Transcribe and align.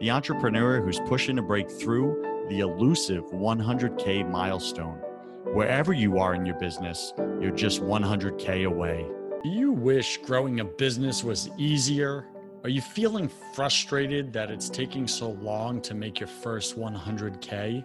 the 0.00 0.10
entrepreneur 0.10 0.82
who's 0.82 1.00
pushing 1.00 1.36
to 1.36 1.42
break 1.42 1.70
through 1.70 2.46
the 2.48 2.60
elusive 2.60 3.24
100K 3.26 4.30
milestone. 4.30 4.98
Wherever 5.54 5.92
you 5.92 6.18
are 6.18 6.34
in 6.34 6.44
your 6.44 6.58
business, 6.58 7.14
you're 7.40 7.50
just 7.50 7.80
100K 7.80 8.66
away. 8.66 9.06
Do 9.42 9.48
you 9.48 9.72
wish 9.72 10.18
growing 10.18 10.60
a 10.60 10.64
business 10.64 11.24
was 11.24 11.48
easier? 11.56 12.26
Are 12.62 12.68
you 12.68 12.82
feeling 12.82 13.30
frustrated 13.54 14.32
that 14.34 14.50
it's 14.50 14.68
taking 14.68 15.08
so 15.08 15.30
long 15.30 15.80
to 15.82 15.94
make 15.94 16.20
your 16.20 16.28
first 16.28 16.78
100K? 16.78 17.84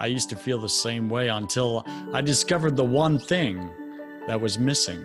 I 0.00 0.06
used 0.06 0.30
to 0.30 0.36
feel 0.36 0.60
the 0.60 0.68
same 0.68 1.08
way 1.08 1.28
until 1.28 1.84
I 2.14 2.22
discovered 2.22 2.76
the 2.76 2.84
one 2.84 3.18
thing 3.18 3.68
that 4.26 4.40
was 4.40 4.58
missing 4.58 5.04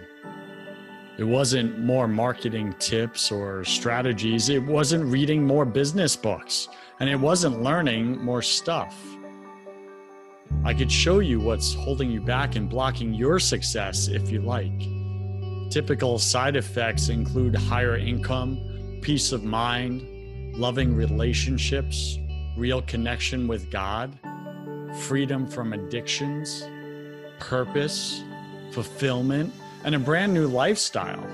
it 1.19 1.23
wasn't 1.23 1.79
more 1.79 2.07
marketing 2.07 2.73
tips 2.79 3.31
or 3.31 3.63
strategies. 3.63 4.49
It 4.49 4.63
wasn't 4.63 5.05
reading 5.05 5.45
more 5.45 5.63
business 5.63 6.15
books. 6.15 6.69
And 6.99 7.07
it 7.07 7.19
wasn't 7.19 7.61
learning 7.61 8.23
more 8.23 8.41
stuff. 8.41 8.97
I 10.63 10.73
could 10.73 10.91
show 10.91 11.19
you 11.19 11.39
what's 11.39 11.73
holding 11.73 12.09
you 12.09 12.19
back 12.19 12.55
and 12.55 12.67
blocking 12.67 13.13
your 13.13 13.37
success 13.39 14.07
if 14.07 14.31
you 14.31 14.41
like. 14.41 14.87
Typical 15.69 16.17
side 16.17 16.55
effects 16.55 17.09
include 17.09 17.55
higher 17.55 17.97
income, 17.97 18.99
peace 19.01 19.31
of 19.31 19.43
mind, 19.43 20.55
loving 20.55 20.95
relationships, 20.95 22.17
real 22.57 22.81
connection 22.83 23.47
with 23.47 23.69
God, 23.69 24.17
freedom 25.01 25.45
from 25.47 25.73
addictions, 25.73 26.63
purpose, 27.39 28.23
fulfillment 28.71 29.53
and 29.83 29.95
a 29.95 29.99
brand 29.99 30.33
new 30.33 30.47
lifestyle. 30.47 31.25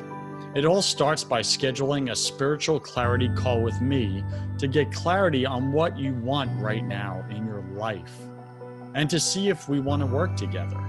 It 0.55 0.65
all 0.65 0.81
starts 0.81 1.23
by 1.23 1.41
scheduling 1.41 2.11
a 2.11 2.15
spiritual 2.15 2.79
clarity 2.79 3.29
call 3.35 3.61
with 3.61 3.79
me 3.81 4.23
to 4.57 4.67
get 4.67 4.91
clarity 4.91 5.45
on 5.45 5.71
what 5.71 5.97
you 5.97 6.13
want 6.15 6.49
right 6.59 6.83
now 6.83 7.23
in 7.29 7.45
your 7.45 7.63
life 7.73 8.17
and 8.95 9.09
to 9.09 9.19
see 9.19 9.49
if 9.49 9.69
we 9.69 9.79
want 9.79 10.01
to 10.01 10.07
work 10.07 10.35
together. 10.35 10.79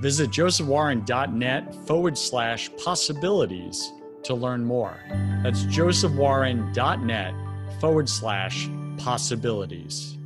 Visit 0.00 0.30
josephwarren.net 0.30 1.74
forward 1.86 2.16
slash 2.16 2.70
possibilities 2.76 3.92
to 4.24 4.34
learn 4.34 4.64
more. 4.64 4.96
That's 5.42 5.64
josephwarren.net 5.64 7.34
forward 7.80 8.08
slash 8.08 8.68
possibilities. 8.98 10.18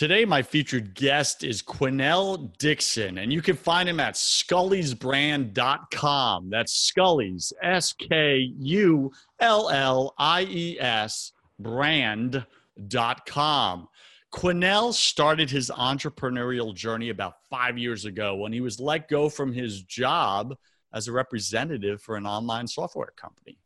Today, 0.00 0.24
my 0.24 0.40
featured 0.40 0.94
guest 0.94 1.44
is 1.44 1.60
Quinnell 1.60 2.56
Dixon, 2.56 3.18
and 3.18 3.30
you 3.30 3.42
can 3.42 3.54
find 3.54 3.86
him 3.86 4.00
at 4.00 4.14
skulliesbrand.com. 4.14 6.48
That's 6.48 6.90
Skullies, 6.90 7.52
S 7.62 7.92
K 7.92 8.50
U 8.60 9.12
L 9.40 9.68
L 9.68 10.14
I 10.16 10.44
E 10.44 10.80
S, 10.80 11.32
brand.com. 11.58 12.46
Quinnell 14.32 14.94
started 14.94 15.50
his 15.50 15.68
entrepreneurial 15.68 16.74
journey 16.74 17.10
about 17.10 17.34
five 17.50 17.76
years 17.76 18.06
ago 18.06 18.36
when 18.36 18.54
he 18.54 18.62
was 18.62 18.80
let 18.80 19.06
go 19.06 19.28
from 19.28 19.52
his 19.52 19.82
job 19.82 20.56
as 20.94 21.08
a 21.08 21.12
representative 21.12 22.00
for 22.00 22.16
an 22.16 22.24
online 22.24 22.66
software 22.66 23.12
company. 23.16 23.58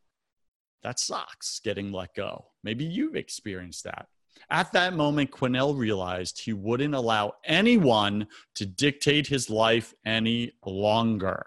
That 0.83 0.99
sucks 0.99 1.61
getting 1.61 1.93
let 1.93 2.13
go. 2.17 2.47
Maybe 2.65 2.85
you've 2.85 3.15
experienced 3.15 3.85
that. 3.85 4.09
At 4.51 4.73
that 4.73 4.95
moment, 4.95 5.31
Quinnell 5.31 5.77
realized 5.77 6.41
he 6.41 6.53
wouldn't 6.53 6.95
allow 6.95 7.35
anyone 7.45 8.27
to 8.55 8.67
dictate 8.67 9.27
his 9.27 9.49
life 9.49 9.95
any 10.05 10.53
longer. 10.65 11.45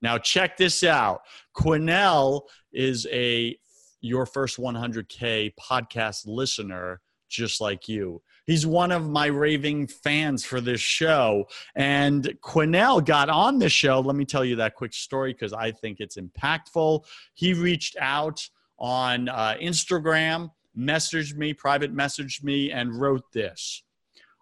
Now, 0.00 0.18
check 0.18 0.56
this 0.56 0.82
out. 0.82 1.22
Quinnell 1.56 2.42
is 2.72 3.06
a 3.12 3.56
Your 4.00 4.26
First 4.26 4.58
100K 4.58 5.52
podcast 5.54 6.26
listener, 6.26 7.00
just 7.28 7.60
like 7.60 7.88
you. 7.88 8.20
He's 8.46 8.66
one 8.66 8.90
of 8.90 9.08
my 9.08 9.26
raving 9.26 9.86
fans 9.86 10.44
for 10.44 10.60
this 10.60 10.80
show. 10.80 11.46
And 11.76 12.24
Quinnell 12.42 13.04
got 13.04 13.28
on 13.28 13.60
the 13.60 13.68
show. 13.68 14.00
Let 14.00 14.16
me 14.16 14.24
tell 14.24 14.44
you 14.44 14.56
that 14.56 14.74
quick 14.74 14.92
story 14.92 15.32
because 15.32 15.52
I 15.52 15.70
think 15.70 16.00
it's 16.00 16.16
impactful. 16.16 17.04
He 17.34 17.54
reached 17.54 17.96
out 18.00 18.48
on 18.78 19.28
uh, 19.28 19.54
Instagram 19.62 20.50
messaged 20.76 21.36
me, 21.36 21.54
private 21.54 21.94
messaged 21.94 22.42
me, 22.42 22.70
and 22.70 23.00
wrote 23.00 23.32
this. 23.32 23.82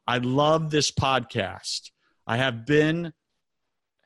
I 0.07 0.19
love 0.19 0.71
this 0.71 0.91
podcast. 0.91 1.91
I 2.27 2.37
have 2.37 2.67
been, 2.67 3.13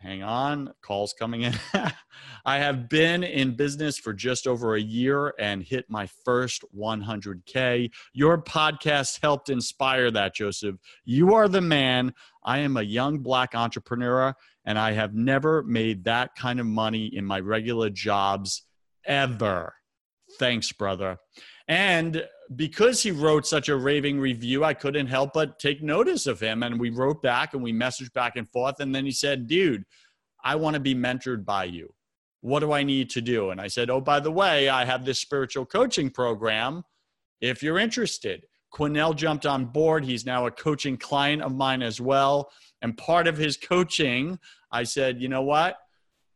hang 0.00 0.22
on, 0.22 0.72
calls 0.82 1.14
coming 1.18 1.42
in. 1.42 1.54
I 2.44 2.58
have 2.58 2.88
been 2.88 3.24
in 3.24 3.56
business 3.56 3.98
for 3.98 4.12
just 4.12 4.46
over 4.46 4.74
a 4.74 4.80
year 4.80 5.32
and 5.38 5.62
hit 5.62 5.86
my 5.88 6.06
first 6.24 6.64
100K. 6.76 7.90
Your 8.12 8.38
podcast 8.38 9.20
helped 9.22 9.48
inspire 9.48 10.10
that, 10.10 10.34
Joseph. 10.34 10.76
You 11.04 11.34
are 11.34 11.48
the 11.48 11.60
man. 11.62 12.14
I 12.42 12.58
am 12.58 12.76
a 12.76 12.82
young 12.82 13.18
black 13.18 13.54
entrepreneur, 13.54 14.34
and 14.64 14.78
I 14.78 14.92
have 14.92 15.14
never 15.14 15.62
made 15.62 16.04
that 16.04 16.34
kind 16.34 16.60
of 16.60 16.66
money 16.66 17.06
in 17.06 17.24
my 17.24 17.40
regular 17.40 17.88
jobs 17.88 18.62
ever. 19.06 19.74
Thanks, 20.38 20.72
brother. 20.72 21.18
And 21.68 22.26
because 22.54 23.02
he 23.02 23.10
wrote 23.10 23.46
such 23.46 23.68
a 23.68 23.76
raving 23.76 24.20
review, 24.20 24.64
I 24.64 24.74
couldn't 24.74 25.06
help 25.06 25.32
but 25.32 25.58
take 25.58 25.82
notice 25.82 26.26
of 26.26 26.40
him. 26.40 26.62
And 26.62 26.78
we 26.78 26.90
wrote 26.90 27.22
back 27.22 27.54
and 27.54 27.62
we 27.62 27.72
messaged 27.72 28.12
back 28.12 28.36
and 28.36 28.48
forth. 28.48 28.80
And 28.80 28.94
then 28.94 29.04
he 29.04 29.12
said, 29.12 29.46
Dude, 29.46 29.84
I 30.42 30.56
want 30.56 30.74
to 30.74 30.80
be 30.80 30.94
mentored 30.94 31.44
by 31.44 31.64
you. 31.64 31.94
What 32.42 32.60
do 32.60 32.72
I 32.72 32.82
need 32.82 33.08
to 33.10 33.22
do? 33.22 33.50
And 33.50 33.60
I 33.60 33.68
said, 33.68 33.88
Oh, 33.88 34.00
by 34.00 34.20
the 34.20 34.30
way, 34.30 34.68
I 34.68 34.84
have 34.84 35.04
this 35.04 35.20
spiritual 35.20 35.64
coaching 35.64 36.10
program 36.10 36.84
if 37.40 37.62
you're 37.62 37.78
interested. 37.78 38.46
Quinnell 38.72 39.14
jumped 39.14 39.46
on 39.46 39.66
board. 39.66 40.04
He's 40.04 40.26
now 40.26 40.46
a 40.46 40.50
coaching 40.50 40.96
client 40.96 41.42
of 41.42 41.54
mine 41.54 41.80
as 41.80 42.00
well. 42.00 42.50
And 42.82 42.96
part 42.98 43.26
of 43.26 43.36
his 43.36 43.56
coaching, 43.56 44.38
I 44.70 44.82
said, 44.82 45.22
You 45.22 45.28
know 45.28 45.42
what? 45.42 45.78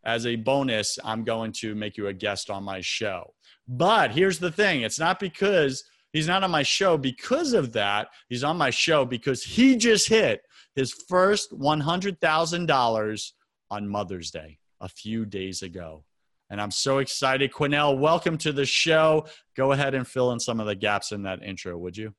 As 0.04 0.24
a 0.24 0.36
bonus, 0.36 0.98
I'm 1.04 1.24
going 1.24 1.52
to 1.60 1.74
make 1.74 1.96
you 1.98 2.06
a 2.06 2.14
guest 2.14 2.48
on 2.48 2.62
my 2.62 2.80
show. 2.80 3.34
But 3.68 4.12
here's 4.12 4.38
the 4.38 4.50
thing 4.50 4.80
it's 4.80 4.98
not 4.98 5.20
because 5.20 5.84
he's 6.12 6.26
not 6.26 6.42
on 6.42 6.50
my 6.50 6.62
show 6.62 6.96
because 6.96 7.52
of 7.52 7.72
that. 7.72 8.08
He's 8.28 8.42
on 8.42 8.56
my 8.56 8.70
show 8.70 9.04
because 9.04 9.42
he 9.42 9.76
just 9.76 10.08
hit 10.08 10.40
his 10.74 10.92
first 11.08 11.52
$100,000 11.52 13.32
on 13.70 13.88
Mother's 13.88 14.30
Day 14.30 14.58
a 14.80 14.88
few 14.88 15.26
days 15.26 15.62
ago. 15.62 16.04
And 16.50 16.60
I'm 16.62 16.70
so 16.70 16.98
excited. 16.98 17.52
Quinnell, 17.52 17.98
welcome 17.98 18.38
to 18.38 18.52
the 18.52 18.64
show. 18.64 19.26
Go 19.54 19.72
ahead 19.72 19.94
and 19.94 20.08
fill 20.08 20.32
in 20.32 20.40
some 20.40 20.60
of 20.60 20.66
the 20.66 20.74
gaps 20.74 21.12
in 21.12 21.24
that 21.24 21.42
intro, 21.42 21.76
would 21.76 21.96
you? 21.96 22.14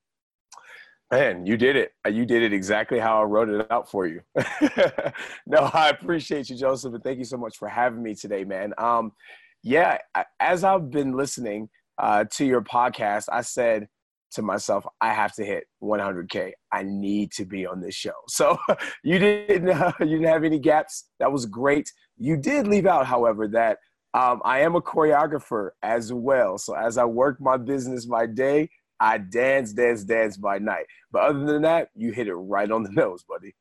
Man, 1.11 1.47
you 1.47 1.57
did 1.57 1.75
it. 1.75 1.93
You 2.07 2.27
did 2.27 2.43
it 2.43 2.53
exactly 2.53 2.99
how 2.99 3.19
I 3.19 3.23
wrote 3.23 3.49
it 3.49 3.65
out 3.71 3.89
for 3.89 4.05
you. 4.05 4.21
no, 5.47 5.71
I 5.73 5.89
appreciate 5.89 6.51
you, 6.51 6.55
Joseph, 6.55 6.93
and 6.93 7.03
thank 7.03 7.17
you 7.17 7.25
so 7.25 7.37
much 7.37 7.57
for 7.57 7.67
having 7.67 8.03
me 8.03 8.13
today, 8.13 8.43
man. 8.43 8.75
Um, 8.77 9.13
yeah, 9.63 9.97
as 10.39 10.63
I've 10.63 10.89
been 10.91 11.15
listening 11.15 11.69
uh, 11.97 12.25
to 12.31 12.45
your 12.45 12.61
podcast, 12.61 13.25
I 13.31 13.41
said 13.41 13.87
to 14.31 14.41
myself, 14.41 14.85
I 15.01 15.11
have 15.13 15.33
to 15.35 15.45
hit 15.45 15.65
100K. 15.83 16.51
I 16.71 16.83
need 16.83 17.31
to 17.33 17.45
be 17.45 17.65
on 17.65 17.81
this 17.81 17.95
show. 17.95 18.11
So 18.29 18.57
you 19.03 19.19
didn't 19.19 19.69
uh, 19.81 19.91
you 19.99 20.17
didn't 20.17 20.25
have 20.27 20.43
any 20.43 20.59
gaps. 20.59 21.09
That 21.19 21.31
was 21.31 21.45
great. 21.45 21.91
You 22.17 22.37
did 22.37 22.67
leave 22.67 22.85
out, 22.85 23.05
however, 23.05 23.47
that 23.49 23.79
Um, 24.13 24.41
I 24.45 24.59
am 24.61 24.75
a 24.75 24.81
choreographer 24.81 25.71
as 25.83 26.11
well. 26.13 26.57
So 26.57 26.73
as 26.75 26.97
I 26.97 27.05
work 27.05 27.39
my 27.39 27.57
business 27.57 28.07
my 28.07 28.25
day, 28.25 28.69
I 28.99 29.17
dance, 29.19 29.73
dance, 29.73 30.03
dance 30.03 30.35
by 30.37 30.59
night. 30.59 30.85
But 31.11 31.23
other 31.23 31.45
than 31.45 31.61
that, 31.63 31.89
you 31.95 32.11
hit 32.11 32.27
it 32.27 32.33
right 32.35 32.69
on 32.71 32.83
the 32.83 32.91
nose, 33.03 33.23
buddy. 33.27 33.55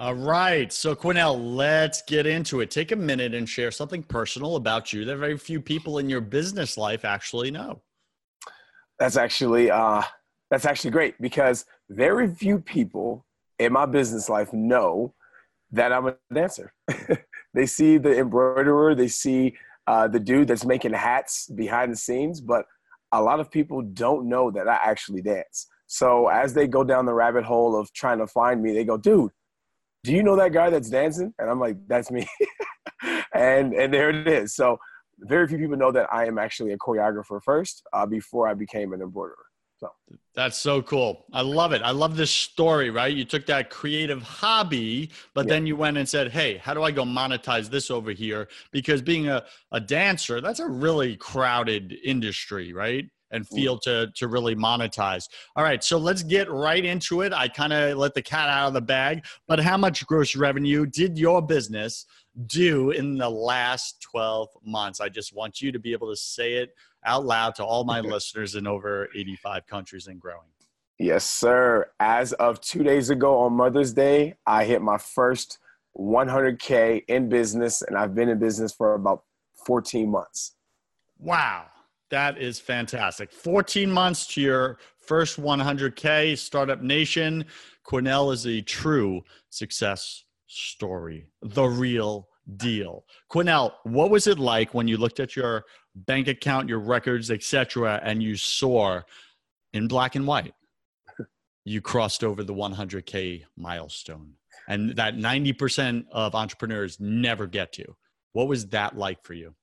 All 0.00 0.14
right. 0.14 0.72
So, 0.72 0.94
Quinnell, 0.94 1.38
let's 1.54 2.00
get 2.00 2.26
into 2.26 2.62
it. 2.62 2.70
Take 2.70 2.90
a 2.90 2.96
minute 2.96 3.34
and 3.34 3.46
share 3.46 3.70
something 3.70 4.02
personal 4.02 4.56
about 4.56 4.94
you 4.94 5.04
that 5.04 5.18
very 5.18 5.36
few 5.36 5.60
people 5.60 5.98
in 5.98 6.08
your 6.08 6.22
business 6.22 6.78
life 6.78 7.04
actually 7.04 7.50
know. 7.50 7.82
That's 8.98 9.18
actually 9.18 9.70
uh, 9.70 10.02
that's 10.50 10.64
actually 10.64 10.92
great 10.92 11.20
because 11.20 11.66
very 11.90 12.34
few 12.34 12.60
people 12.60 13.26
in 13.58 13.74
my 13.74 13.84
business 13.84 14.30
life 14.30 14.54
know 14.54 15.12
that 15.70 15.92
I'm 15.92 16.06
a 16.06 16.16
dancer. 16.32 16.72
they 17.52 17.66
see 17.66 17.98
the 17.98 18.16
embroiderer, 18.16 18.94
they 18.94 19.08
see 19.08 19.54
uh, 19.86 20.08
the 20.08 20.18
dude 20.18 20.48
that's 20.48 20.64
making 20.64 20.94
hats 20.94 21.46
behind 21.46 21.92
the 21.92 21.96
scenes, 21.96 22.40
but 22.40 22.64
a 23.12 23.20
lot 23.20 23.38
of 23.38 23.50
people 23.50 23.82
don't 23.82 24.30
know 24.30 24.50
that 24.50 24.66
I 24.66 24.78
actually 24.82 25.20
dance. 25.20 25.66
So 25.88 26.28
as 26.28 26.54
they 26.54 26.66
go 26.66 26.84
down 26.84 27.04
the 27.04 27.12
rabbit 27.12 27.44
hole 27.44 27.78
of 27.78 27.92
trying 27.92 28.18
to 28.20 28.26
find 28.26 28.62
me, 28.62 28.72
they 28.72 28.84
go, 28.84 28.96
dude, 28.96 29.32
do 30.02 30.12
you 30.12 30.22
know 30.22 30.36
that 30.36 30.52
guy 30.52 30.70
that's 30.70 30.88
dancing? 30.88 31.34
And 31.38 31.50
I'm 31.50 31.60
like, 31.60 31.76
that's 31.86 32.10
me. 32.10 32.26
and 33.34 33.74
and 33.74 33.92
there 33.92 34.10
it 34.10 34.26
is. 34.28 34.54
So 34.54 34.78
very 35.18 35.46
few 35.46 35.58
people 35.58 35.76
know 35.76 35.92
that 35.92 36.12
I 36.12 36.26
am 36.26 36.38
actually 36.38 36.72
a 36.72 36.78
choreographer 36.78 37.42
first 37.42 37.82
uh, 37.92 38.06
before 38.06 38.48
I 38.48 38.54
became 38.54 38.92
an 38.92 39.02
embroiderer. 39.02 39.36
So 39.78 39.90
that's 40.34 40.58
so 40.58 40.82
cool. 40.82 41.24
I 41.32 41.40
love 41.40 41.72
it. 41.72 41.80
I 41.82 41.90
love 41.90 42.16
this 42.16 42.30
story, 42.30 42.90
right? 42.90 43.14
You 43.14 43.24
took 43.24 43.46
that 43.46 43.70
creative 43.70 44.22
hobby, 44.22 45.10
but 45.32 45.46
yeah. 45.46 45.54
then 45.54 45.66
you 45.66 45.74
went 45.74 45.96
and 45.96 46.06
said, 46.06 46.30
Hey, 46.30 46.58
how 46.58 46.74
do 46.74 46.82
I 46.82 46.90
go 46.90 47.04
monetize 47.04 47.70
this 47.70 47.90
over 47.90 48.10
here? 48.10 48.48
Because 48.72 49.00
being 49.00 49.28
a, 49.28 49.42
a 49.72 49.80
dancer, 49.80 50.42
that's 50.42 50.60
a 50.60 50.66
really 50.66 51.16
crowded 51.16 51.96
industry, 52.04 52.74
right? 52.74 53.06
And 53.32 53.46
mm. 53.46 53.54
feel 53.54 53.78
to 53.80 54.10
to 54.14 54.28
really 54.28 54.56
monetize. 54.56 55.28
All 55.56 55.64
right, 55.64 55.82
so 55.82 55.98
let's 55.98 56.22
get 56.22 56.50
right 56.50 56.84
into 56.84 57.22
it. 57.22 57.32
I 57.32 57.48
kind 57.48 57.72
of 57.72 57.98
let 57.98 58.14
the 58.14 58.22
cat 58.22 58.48
out 58.48 58.68
of 58.68 58.74
the 58.74 58.80
bag, 58.80 59.24
but 59.46 59.60
how 59.60 59.76
much 59.76 60.06
gross 60.06 60.34
revenue 60.34 60.86
did 60.86 61.18
your 61.18 61.40
business 61.40 62.06
do 62.46 62.90
in 62.90 63.18
the 63.18 63.28
last 63.30 64.00
12 64.02 64.48
months? 64.64 65.00
I 65.00 65.08
just 65.08 65.34
want 65.34 65.60
you 65.60 65.72
to 65.72 65.78
be 65.78 65.92
able 65.92 66.10
to 66.10 66.16
say 66.16 66.54
it 66.54 66.74
out 67.04 67.24
loud 67.24 67.54
to 67.56 67.64
all 67.64 67.84
my 67.84 68.00
listeners 68.00 68.54
in 68.54 68.66
over 68.66 69.08
85 69.14 69.66
countries 69.66 70.06
and 70.06 70.20
growing. 70.20 70.48
Yes, 70.98 71.24
sir. 71.24 71.90
As 71.98 72.34
of 72.34 72.60
two 72.60 72.82
days 72.82 73.08
ago 73.08 73.38
on 73.38 73.54
Mother's 73.54 73.94
Day, 73.94 74.34
I 74.46 74.66
hit 74.66 74.82
my 74.82 74.98
first 74.98 75.58
100K 75.98 77.04
in 77.08 77.30
business, 77.30 77.80
and 77.80 77.96
I've 77.96 78.14
been 78.14 78.28
in 78.28 78.38
business 78.38 78.72
for 78.72 78.92
about 78.92 79.24
14 79.64 80.10
months. 80.10 80.56
Wow. 81.18 81.68
That 82.10 82.38
is 82.38 82.58
fantastic. 82.58 83.32
14 83.32 83.90
months 83.90 84.26
to 84.34 84.40
your 84.40 84.78
first 84.98 85.40
100K, 85.40 86.36
Startup 86.36 86.82
Nation. 86.82 87.44
Quinnell 87.86 88.32
is 88.32 88.46
a 88.46 88.60
true 88.60 89.22
success 89.48 90.24
story, 90.46 91.26
the 91.42 91.64
real 91.64 92.28
deal. 92.56 93.04
Quinnell, 93.30 93.72
what 93.84 94.10
was 94.10 94.26
it 94.26 94.38
like 94.38 94.74
when 94.74 94.88
you 94.88 94.96
looked 94.96 95.20
at 95.20 95.36
your 95.36 95.64
bank 95.94 96.28
account, 96.28 96.68
your 96.68 96.80
records, 96.80 97.30
etc., 97.30 98.00
and 98.02 98.22
you 98.22 98.36
saw 98.36 99.00
in 99.72 99.86
black 99.86 100.16
and 100.16 100.26
white 100.26 100.54
you 101.64 101.80
crossed 101.80 102.24
over 102.24 102.42
the 102.42 102.54
100k 102.54 103.44
milestone, 103.56 104.32
and 104.68 104.96
that 104.96 105.16
90% 105.16 106.04
of 106.10 106.34
entrepreneurs 106.34 106.98
never 106.98 107.46
get 107.46 107.72
to. 107.74 107.84
What 108.32 108.48
was 108.48 108.66
that 108.68 108.96
like 108.96 109.22
for 109.22 109.34
you? 109.34 109.54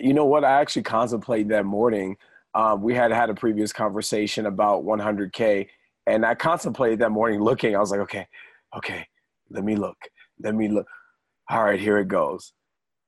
You 0.00 0.14
know 0.14 0.24
what? 0.24 0.44
I 0.44 0.60
actually 0.60 0.82
contemplated 0.82 1.50
that 1.50 1.66
morning. 1.66 2.16
Um, 2.54 2.82
we 2.82 2.94
had 2.94 3.12
had 3.12 3.30
a 3.30 3.34
previous 3.34 3.72
conversation 3.72 4.46
about 4.46 4.84
100k, 4.84 5.68
and 6.06 6.24
I 6.24 6.34
contemplated 6.34 6.98
that 7.00 7.10
morning 7.10 7.40
looking. 7.40 7.76
I 7.76 7.78
was 7.78 7.90
like, 7.90 8.00
okay, 8.00 8.26
okay, 8.76 9.06
let 9.50 9.62
me 9.62 9.76
look, 9.76 9.96
let 10.42 10.54
me 10.54 10.68
look. 10.68 10.86
All 11.50 11.64
right, 11.64 11.78
here 11.78 11.98
it 11.98 12.08
goes. 12.08 12.52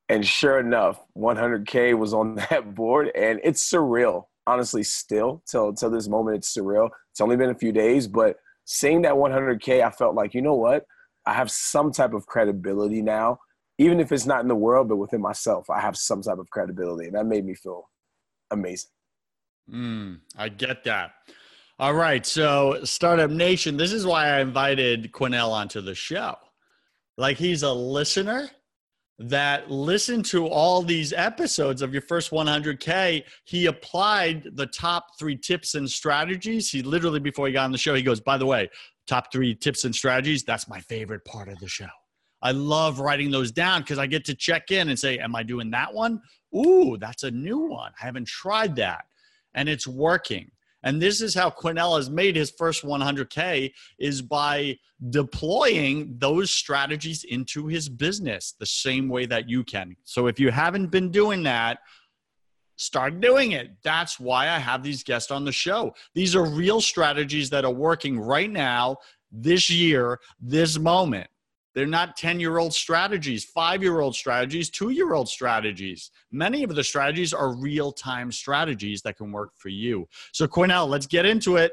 And 0.09 0.27
sure 0.27 0.59
enough, 0.59 1.01
100K 1.17 1.97
was 1.97 2.13
on 2.13 2.35
that 2.51 2.75
board, 2.75 3.11
and 3.15 3.41
it's 3.43 3.69
surreal. 3.69 4.25
Honestly, 4.47 4.83
still 4.83 5.43
till 5.47 5.73
till 5.73 5.91
this 5.91 6.09
moment, 6.09 6.37
it's 6.37 6.57
surreal. 6.57 6.91
It's 7.11 7.21
only 7.21 7.37
been 7.37 7.51
a 7.51 7.55
few 7.55 7.73
days, 7.73 8.07
but 8.07 8.37
seeing 8.65 9.03
that 9.03 9.15
100K, 9.15 9.83
I 9.83 9.91
felt 9.91 10.15
like 10.15 10.35
you 10.35 10.43
know 10.43 10.55
what, 10.55 10.85
I 11.27 11.33
have 11.33 11.51
some 11.51 11.93
type 11.93 12.13
of 12.13 12.27
credibility 12.27 13.03
now, 13.03 13.39
even 13.83 14.01
if 14.01 14.13
it's 14.13 14.27
not 14.27 14.41
in 14.41 14.49
the 14.49 14.55
world, 14.55 14.89
but 14.89 14.97
within 14.97 15.21
myself, 15.21 15.69
I 15.69 15.81
have 15.81 15.97
some 15.97 16.23
type 16.23 16.39
of 16.39 16.49
credibility, 16.51 17.07
and 17.07 17.17
that 17.17 17.27
made 17.27 17.45
me 17.45 17.55
feel 17.55 17.89
amazing. 18.51 18.91
Mm, 19.73 20.21
I 20.37 20.49
get 20.49 20.85
that. 20.85 21.13
All 21.79 21.95
right, 21.95 22.25
so 22.25 22.79
Startup 22.85 23.31
Nation, 23.31 23.77
this 23.77 23.93
is 23.93 24.07
why 24.07 24.29
I 24.29 24.41
invited 24.41 25.11
Quinnell 25.13 25.51
onto 25.51 25.81
the 25.81 25.95
show. 25.95 26.37
Like 27.19 27.39
he's 27.39 27.63
a 27.63 27.73
listener 27.73 28.51
that 29.19 29.71
listened 29.71 30.25
to 30.27 30.47
all 30.47 30.83
these 30.83 31.13
episodes 31.13 31.83
of 31.83 31.93
your 31.93 32.03
first 32.03 32.31
100K. 32.31 33.25
He 33.45 33.67
applied 33.67 34.49
the 34.55 34.67
top 34.67 35.19
three 35.19 35.37
tips 35.37 35.75
and 35.75 35.89
strategies. 35.89 36.71
He 36.71 36.83
literally, 36.83 37.21
before 37.21 37.47
he 37.47 37.53
got 37.53 37.65
on 37.65 37.73
the 37.73 37.79
show, 37.79 37.95
he 37.95 38.03
goes, 38.03 38.21
By 38.21 38.37
the 38.37 38.47
way, 38.47 38.69
top 39.07 39.33
three 39.33 39.55
tips 39.55 39.85
and 39.85 39.95
strategies, 39.95 40.45
that's 40.45 40.69
my 40.69 40.81
favorite 40.81 41.25
part 41.25 41.49
of 41.49 41.59
the 41.59 41.69
show. 41.69 41.89
I 42.43 42.51
love 42.51 42.99
writing 42.99 43.31
those 43.31 43.53
down 43.53 43.83
because 43.83 43.99
I 43.99 44.07
get 44.07 44.25
to 44.27 44.35
check 44.35 44.71
in 44.71 44.89
and 44.89 44.99
say, 44.99 45.19
Am 45.19 45.35
I 45.35 45.43
doing 45.43 45.71
that 45.71 45.93
one? 45.93 46.21
Ooh, 46.55 46.97
that's 46.99 47.23
a 47.23 47.31
new 47.31 47.59
one. 47.59 47.93
I 48.01 48.05
haven't 48.05 48.29
tried 48.29 48.77
that. 48.77 49.05
And 49.55 49.69
it's 49.69 49.87
working. 49.87 50.51
And 50.85 51.01
this 51.01 51.21
is 51.21 51.35
how 51.35 51.51
Quinnell 51.51 51.97
has 51.97 52.11
made 52.11 52.35
his 52.35 52.51
first 52.51 52.83
100K 52.83 53.73
is 53.99 54.21
by 54.21 54.77
deploying 55.11 56.17
those 56.19 56.51
strategies 56.51 57.25
into 57.25 57.67
his 57.67 57.89
business 57.89 58.55
the 58.59 58.67
same 58.67 59.09
way 59.09 59.27
that 59.27 59.49
you 59.49 59.63
can. 59.63 59.97
So 60.05 60.27
if 60.27 60.41
you 60.41 60.51
haven't 60.51 60.89
been 60.89 61.11
doing 61.11 61.45
that, 61.45 61.79
start 62.77 63.21
doing 63.21 63.53
it. 63.53 63.71
That's 63.85 64.19
why 64.19 64.49
I 64.49 64.59
have 64.59 64.83
these 64.83 65.05
guests 65.05 65.31
on 65.31 65.45
the 65.45 65.53
show. 65.53 65.95
These 66.15 66.35
are 66.35 66.45
real 66.45 66.81
strategies 66.81 67.49
that 67.51 67.65
are 67.65 67.73
working 67.73 68.19
right 68.19 68.51
now, 68.51 68.97
this 69.31 69.71
year, 69.71 70.19
this 70.41 70.79
moment. 70.79 71.29
They're 71.75 71.87
not 71.87 72.17
10 72.17 72.41
year 72.41 72.59
old 72.59 72.75
strategies, 72.75 73.45
five 73.45 73.83
year 73.83 74.01
old 74.01 74.15
strategies, 74.15 74.71
two 74.71 74.91
year 74.91 75.15
old 75.15 75.29
strategies. 75.29 76.11
Many 76.31 76.63
of 76.63 76.75
the 76.75 76.85
strategies 76.85 77.33
are 77.33 77.55
real 77.55 77.93
time 77.93 78.31
strategies 78.31 79.03
that 79.03 79.17
can 79.17 79.33
work 79.33 79.53
for 79.57 79.69
you. 79.69 80.09
So, 80.33 80.47
Quinnell, 80.47 80.89
let's 80.89 81.07
get 81.07 81.25
into 81.25 81.57
it. 81.57 81.73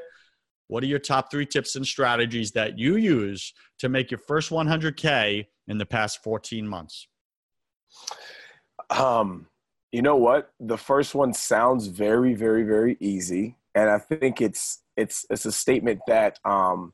What 0.68 0.84
are 0.84 0.86
your 0.86 1.00
top 1.00 1.30
three 1.30 1.46
tips 1.46 1.74
and 1.76 1.84
strategies 1.84 2.52
that 2.52 2.78
you 2.78 2.96
use 2.96 3.52
to 3.80 3.88
make 3.88 4.10
your 4.10 4.18
first 4.18 4.50
100K 4.50 5.46
in 5.66 5.78
the 5.78 5.86
past 5.86 6.22
14 6.22 6.66
months? 6.66 7.08
Um, 8.88 9.48
you 9.92 10.02
know 10.02 10.16
what? 10.16 10.52
The 10.60 10.78
first 10.78 11.14
one 11.14 11.34
sounds 11.34 11.88
very, 11.88 12.34
very, 12.34 12.62
very 12.62 12.96
easy. 13.00 13.56
And 13.74 13.90
I 13.90 13.98
think 13.98 14.40
it's 14.40 14.82
it's 14.96 15.24
it's 15.30 15.44
a 15.44 15.52
statement 15.52 16.00
that 16.06 16.38
um, 16.44 16.92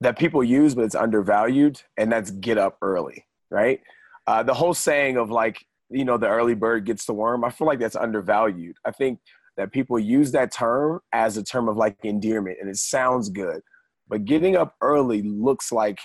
that 0.00 0.18
people 0.18 0.44
use, 0.44 0.74
but 0.74 0.84
it's 0.84 0.94
undervalued, 0.94 1.80
and 1.96 2.10
that's 2.12 2.30
get 2.30 2.58
up 2.58 2.76
early, 2.82 3.24
right? 3.50 3.80
Uh, 4.26 4.42
the 4.42 4.54
whole 4.54 4.74
saying 4.74 5.16
of 5.16 5.30
like, 5.30 5.64
you 5.90 6.04
know, 6.04 6.18
the 6.18 6.28
early 6.28 6.54
bird 6.54 6.84
gets 6.84 7.06
the 7.06 7.12
worm, 7.12 7.44
I 7.44 7.50
feel 7.50 7.66
like 7.66 7.78
that's 7.78 7.96
undervalued. 7.96 8.76
I 8.84 8.90
think 8.90 9.20
that 9.56 9.72
people 9.72 9.98
use 9.98 10.32
that 10.32 10.52
term 10.52 11.00
as 11.12 11.36
a 11.36 11.42
term 11.42 11.68
of 11.68 11.76
like 11.76 11.96
endearment, 12.02 12.58
and 12.60 12.68
it 12.68 12.76
sounds 12.76 13.28
good. 13.30 13.62
But 14.08 14.24
getting 14.24 14.56
up 14.56 14.74
early 14.80 15.22
looks 15.22 15.72
like, 15.72 15.98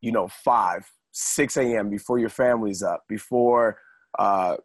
you 0.00 0.12
know, 0.12 0.28
5, 0.28 0.84
6 1.12 1.56
a.m. 1.56 1.90
before 1.90 2.18
your 2.18 2.28
family's 2.28 2.82
up, 2.82 3.04
before 3.08 3.78
uh, 4.18 4.56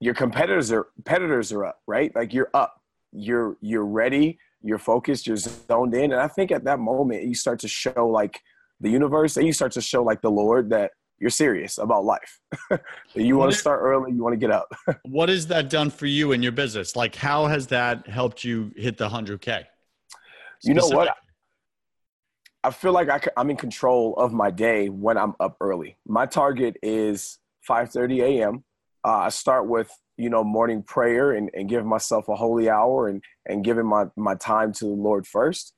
your 0.00 0.14
competitors 0.14 0.70
are 0.72 0.88
competitors 0.96 1.52
are 1.52 1.64
up, 1.64 1.80
right? 1.86 2.14
Like 2.14 2.32
you're 2.32 2.50
up, 2.54 2.80
you're 3.12 3.56
you're 3.60 3.86
ready, 3.86 4.38
you're 4.62 4.78
focused, 4.78 5.26
you're 5.26 5.36
zoned 5.36 5.94
in. 5.94 6.12
And 6.12 6.20
I 6.20 6.28
think 6.28 6.50
at 6.50 6.64
that 6.64 6.78
moment, 6.78 7.24
you 7.24 7.34
start 7.34 7.60
to 7.60 7.68
show 7.68 8.08
like 8.08 8.40
the 8.80 8.90
universe 8.90 9.36
and 9.36 9.46
you 9.46 9.52
start 9.52 9.72
to 9.72 9.80
show 9.80 10.02
like 10.02 10.20
the 10.20 10.30
Lord 10.30 10.70
that 10.70 10.92
you're 11.18 11.30
serious 11.30 11.78
about 11.78 12.04
life. 12.04 12.40
you 13.14 13.36
want 13.36 13.52
to 13.52 13.58
start 13.58 13.80
early, 13.82 14.12
you 14.12 14.22
want 14.22 14.34
to 14.34 14.38
get 14.38 14.50
up. 14.50 14.72
what 15.04 15.28
has 15.28 15.46
that 15.48 15.68
done 15.68 15.90
for 15.90 16.06
you 16.06 16.32
in 16.32 16.42
your 16.42 16.52
business? 16.52 16.94
Like, 16.94 17.14
how 17.14 17.46
has 17.46 17.66
that 17.68 18.06
helped 18.06 18.44
you 18.44 18.72
hit 18.76 18.96
the 18.96 19.08
100K? 19.08 19.64
You 20.62 20.74
know 20.74 20.86
what? 20.88 21.14
I 22.64 22.70
feel 22.70 22.92
like 22.92 23.08
I, 23.08 23.40
am 23.40 23.50
in 23.50 23.56
control 23.56 24.14
of 24.16 24.32
my 24.32 24.50
day 24.50 24.88
when 24.88 25.16
I'm 25.16 25.34
up 25.38 25.56
early. 25.60 25.96
My 26.06 26.26
target 26.26 26.76
is 26.82 27.38
5:30 27.68 28.22
a.m. 28.22 28.64
Uh, 29.04 29.18
I 29.18 29.28
start 29.28 29.68
with 29.68 29.90
you 30.18 30.28
know 30.28 30.44
morning 30.44 30.82
prayer 30.82 31.32
and, 31.32 31.50
and 31.54 31.68
giving 31.68 31.88
myself 31.88 32.28
a 32.28 32.34
holy 32.34 32.68
hour 32.68 33.08
and 33.08 33.22
and 33.46 33.64
giving 33.64 33.86
my 33.86 34.04
my 34.16 34.34
time 34.34 34.72
to 34.72 34.84
the 34.84 34.90
lord 34.90 35.26
first. 35.26 35.72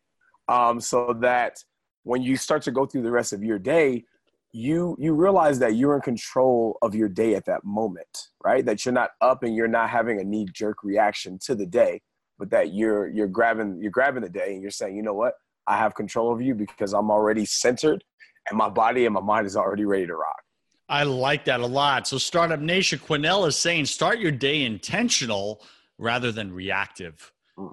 Um, 0.49 0.81
so 0.81 1.17
that 1.21 1.63
when 2.03 2.23
you 2.23 2.37
start 2.37 2.63
to 2.63 2.73
go 2.73 2.85
through 2.87 3.03
the 3.03 3.11
rest 3.13 3.33
of 3.33 3.45
your 3.45 3.59
day 3.59 4.05
you 4.53 4.97
you 4.99 5.15
realize 5.15 5.61
that 5.61 5.77
you're 5.77 5.95
in 5.95 6.01
control 6.01 6.77
of 6.83 6.93
your 6.93 7.09
day 7.09 7.35
at 7.35 7.45
that 7.45 7.63
moment 7.63 8.29
right? 8.45 8.65
That 8.65 8.85
you're 8.85 8.93
not 8.93 9.11
up 9.21 9.45
and 9.45 9.55
you're 9.55 9.69
not 9.69 9.91
having 9.91 10.21
a 10.21 10.25
knee 10.25 10.47
jerk 10.53 10.83
reaction 10.83 11.39
to 11.45 11.55
the 11.55 11.67
day 11.67 12.01
but 12.39 12.51
that 12.51 12.73
you're 12.73 13.09
you're 13.09 13.29
grabbing 13.29 13.79
you're 13.81 13.93
grabbing 13.93 14.23
the 14.23 14.29
day 14.29 14.55
and 14.55 14.63
you're 14.63 14.73
saying 14.73 14.97
you 14.97 15.03
know 15.03 15.15
what? 15.15 15.35
I 15.67 15.77
have 15.77 15.95
control 15.95 16.33
of 16.33 16.41
you 16.41 16.55
because 16.55 16.93
i'm 16.95 17.11
already 17.11 17.45
centered 17.45 18.03
and 18.49 18.59
my 18.59 18.69
body 18.69 19.05
and 19.05 19.15
my 19.15 19.21
mind 19.21 19.47
is 19.47 19.57
already 19.57 19.85
ready 19.85 20.07
to 20.07 20.15
rock 20.15 20.43
i 20.91 21.03
like 21.03 21.45
that 21.45 21.61
a 21.61 21.67
lot 21.67 22.07
so 22.07 22.19
startup 22.19 22.61
nation 22.61 22.99
quinnell 22.99 23.47
is 23.49 23.57
saying 23.57 23.87
start 23.87 24.19
your 24.19 24.33
day 24.33 24.65
intentional 24.65 25.63
rather 25.99 26.31
than 26.31 26.53
reactive 26.53 27.33
hmm. 27.57 27.69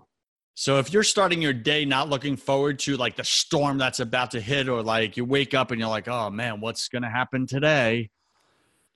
so 0.53 0.79
if 0.79 0.93
you're 0.93 1.03
starting 1.03 1.41
your 1.41 1.53
day 1.53 1.83
not 1.83 2.09
looking 2.09 2.37
forward 2.37 2.79
to 2.79 2.95
like 2.95 3.15
the 3.15 3.23
storm 3.23 3.77
that's 3.77 3.99
about 3.99 4.31
to 4.31 4.41
hit, 4.41 4.69
or 4.69 4.81
like 4.81 5.17
you 5.17 5.25
wake 5.25 5.53
up 5.53 5.71
and 5.71 5.79
you're 5.79 5.89
like, 5.89 6.07
oh 6.07 6.29
man, 6.29 6.61
what's 6.61 6.87
going 6.87 7.03
to 7.03 7.09
happen 7.09 7.45
today? 7.45 8.09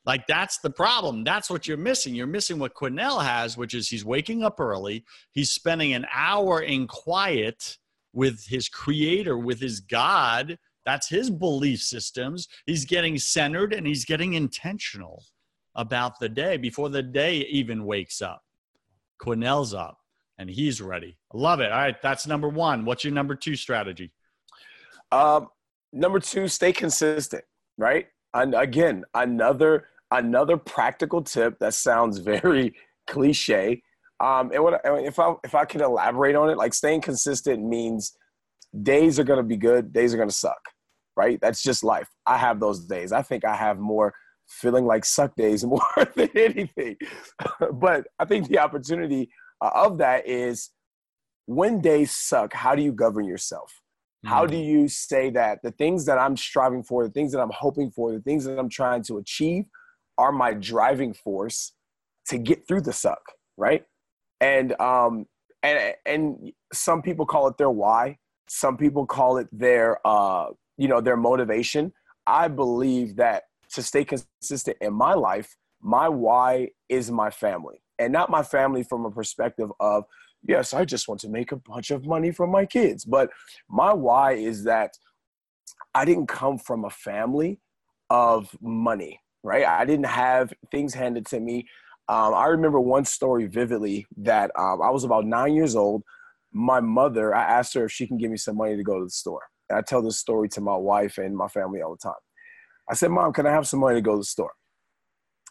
Like 0.05 0.25
that's 0.27 0.57
the 0.59 0.69
problem. 0.69 1.23
That's 1.23 1.49
what 1.49 1.67
you're 1.67 1.77
missing. 1.77 2.15
You're 2.15 2.27
missing 2.27 2.57
what 2.57 2.73
Quinnell 2.73 3.23
has, 3.23 3.57
which 3.57 3.73
is 3.73 3.87
he's 3.87 4.03
waking 4.03 4.43
up 4.43 4.59
early. 4.59 5.05
He's 5.31 5.51
spending 5.51 5.93
an 5.93 6.07
hour 6.13 6.61
in 6.61 6.87
quiet 6.87 7.77
with 8.13 8.45
his 8.47 8.67
creator, 8.67 9.37
with 9.37 9.59
his 9.59 9.79
God. 9.79 10.57
That's 10.85 11.07
his 11.07 11.29
belief 11.29 11.81
systems. 11.81 12.47
He's 12.65 12.85
getting 12.85 13.17
centered 13.17 13.73
and 13.73 13.85
he's 13.85 14.05
getting 14.05 14.33
intentional 14.33 15.23
about 15.75 16.19
the 16.19 16.29
day 16.29 16.57
before 16.57 16.89
the 16.89 17.03
day 17.03 17.37
even 17.37 17.85
wakes 17.85 18.21
up. 18.21 18.41
Quinnell's 19.21 19.73
up 19.73 19.97
and 20.37 20.49
he's 20.49 20.81
ready. 20.81 21.17
I 21.33 21.37
love 21.37 21.59
it. 21.59 21.71
All 21.71 21.77
right, 21.77 22.01
that's 22.01 22.25
number 22.25 22.49
one. 22.49 22.83
What's 22.85 23.03
your 23.03 23.13
number 23.13 23.35
two 23.35 23.55
strategy? 23.55 24.11
Um, 25.11 25.49
number 25.93 26.19
two, 26.19 26.47
stay 26.47 26.73
consistent. 26.73 27.43
Right. 27.77 28.07
And 28.33 28.55
again, 28.55 29.03
another 29.13 29.87
another 30.09 30.57
practical 30.57 31.21
tip 31.21 31.59
that 31.59 31.73
sounds 31.73 32.17
very 32.33 32.73
cliche. 33.07 33.81
Um, 34.19 34.51
and 34.53 34.63
what 34.63 34.81
if 34.83 35.19
I 35.19 35.33
if 35.43 35.55
I 35.55 35.65
can 35.65 35.81
elaborate 35.81 36.35
on 36.35 36.49
it, 36.49 36.57
like 36.57 36.73
staying 36.73 37.01
consistent 37.01 37.63
means 37.63 38.13
days 38.81 39.19
are 39.19 39.23
going 39.23 39.37
to 39.37 39.43
be 39.43 39.57
good, 39.57 39.93
days 39.93 40.13
are 40.13 40.17
going 40.17 40.29
to 40.29 40.35
suck. 40.35 40.61
Right. 41.17 41.39
That's 41.41 41.61
just 41.61 41.83
life. 41.83 42.07
I 42.25 42.37
have 42.37 42.59
those 42.59 42.85
days. 42.85 43.11
I 43.11 43.21
think 43.21 43.43
I 43.43 43.55
have 43.55 43.77
more 43.77 44.13
feeling 44.47 44.85
like 44.85 45.05
suck 45.05 45.35
days 45.35 45.63
more 45.65 45.81
than 46.15 46.29
anything. 46.35 46.97
but 47.73 48.07
I 48.19 48.25
think 48.25 48.47
the 48.47 48.59
opportunity 48.59 49.29
uh, 49.61 49.71
of 49.73 49.97
that 49.99 50.27
is 50.27 50.71
when 51.45 51.81
days 51.81 52.15
suck, 52.15 52.53
how 52.53 52.75
do 52.75 52.81
you 52.81 52.91
govern 52.91 53.25
yourself? 53.25 53.71
How 54.23 54.45
do 54.45 54.55
mm. 54.55 54.65
you 54.65 54.87
say 54.87 55.31
that 55.31 55.59
the 55.63 55.71
things 55.71 56.05
that 56.05 56.19
I'm 56.19 56.37
striving 56.37 56.83
for, 56.83 57.03
the 57.03 57.11
things 57.11 57.31
that 57.31 57.41
I'm 57.41 57.51
hoping 57.51 57.89
for, 57.89 58.11
the 58.11 58.21
things 58.21 58.45
that 58.45 58.59
I'm 58.59 58.69
trying 58.69 59.01
to 59.03 59.17
achieve 59.17 59.65
are 60.17 60.31
my 60.31 60.53
driving 60.53 61.13
force 61.13 61.73
to 62.27 62.37
get 62.37 62.67
through 62.67 62.81
the 62.81 62.93
suck, 62.93 63.21
right? 63.57 63.83
And 64.39 64.79
um 64.79 65.25
and 65.63 65.95
and 66.05 66.51
some 66.71 67.01
people 67.01 67.25
call 67.25 67.47
it 67.47 67.57
their 67.57 67.71
why, 67.71 68.17
some 68.47 68.77
people 68.77 69.05
call 69.05 69.37
it 69.37 69.47
their 69.51 70.05
uh 70.05 70.47
you 70.77 70.87
know 70.87 71.01
their 71.01 71.17
motivation. 71.17 71.93
I 72.27 72.47
believe 72.47 73.15
that 73.17 73.43
to 73.73 73.81
stay 73.81 74.05
consistent 74.05 74.77
in 74.81 74.93
my 74.93 75.13
life, 75.13 75.55
my 75.81 76.07
why 76.09 76.69
is 76.89 77.11
my 77.11 77.29
family 77.29 77.81
and 77.99 78.11
not 78.11 78.29
my 78.29 78.43
family 78.43 78.83
from 78.83 79.05
a 79.05 79.11
perspective 79.11 79.71
of 79.79 80.03
yes 80.47 80.73
i 80.73 80.83
just 80.85 81.07
want 81.07 81.19
to 81.19 81.29
make 81.29 81.51
a 81.51 81.55
bunch 81.55 81.91
of 81.91 82.05
money 82.05 82.31
from 82.31 82.51
my 82.51 82.65
kids 82.65 83.05
but 83.05 83.29
my 83.69 83.93
why 83.93 84.33
is 84.33 84.63
that 84.63 84.91
i 85.95 86.05
didn't 86.05 86.27
come 86.27 86.57
from 86.57 86.85
a 86.85 86.89
family 86.89 87.59
of 88.09 88.55
money 88.61 89.19
right? 89.43 89.65
I 89.65 89.85
didn't 89.85 90.05
have 90.05 90.53
things 90.69 90.93
handed 90.93 91.25
to 91.27 91.39
me. 91.39 91.67
Um, 92.09 92.33
i 92.33 92.47
remember 92.47 92.79
one 92.79 93.05
story 93.05 93.45
vividly 93.45 94.05
that 94.17 94.51
um, 94.57 94.81
i 94.81 94.89
was 94.89 95.03
about 95.03 95.25
nine 95.25 95.53
years 95.53 95.75
old 95.75 96.03
my 96.53 96.79
mother 96.79 97.33
i 97.33 97.43
asked 97.43 97.73
her 97.73 97.85
if 97.85 97.91
she 97.91 98.07
can 98.07 98.17
give 98.17 98.31
me 98.31 98.37
some 98.37 98.57
money 98.57 98.75
to 98.75 98.83
go 98.83 98.99
to 98.99 99.05
the 99.05 99.11
store 99.11 99.41
and 99.69 99.77
i 99.77 99.81
tell 99.81 100.01
this 100.01 100.17
story 100.17 100.49
to 100.49 100.61
my 100.61 100.75
wife 100.75 101.17
and 101.17 101.35
my 101.35 101.47
family 101.47 101.81
all 101.81 101.91
the 101.91 101.97
time 101.97 102.13
i 102.89 102.93
said 102.93 103.09
mom 103.09 103.31
can 103.31 103.45
i 103.45 103.51
have 103.51 103.67
some 103.67 103.79
money 103.79 103.95
to 103.95 104.01
go 104.01 104.13
to 104.13 104.19
the 104.19 104.23
store 104.23 104.51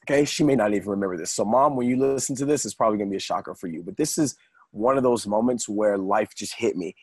Okay, 0.05 0.25
she 0.25 0.45
may 0.45 0.57
not 0.57 0.73
even 0.73 0.89
remember 0.89 1.17
this. 1.17 1.33
So, 1.33 1.45
mom, 1.45 1.77
when 1.77 1.87
you 1.87 1.97
listen 1.97 2.35
to 2.37 2.47
this, 2.47 2.65
it's 2.65 2.75
probably 2.75 2.99
gonna 2.99 3.11
be 3.11 3.17
a 3.17 3.21
shocker 3.21 3.55
for 3.55 3.67
you. 3.67 3.83
But 3.83 3.97
this 3.97 4.19
is 4.19 4.35
one 4.71 4.97
of 4.97 5.03
those 5.03 5.27
moments 5.27 5.69
where 5.69 5.99
life 5.99 6.35
just 6.35 6.55
hit 6.55 6.77
me. 6.77 6.95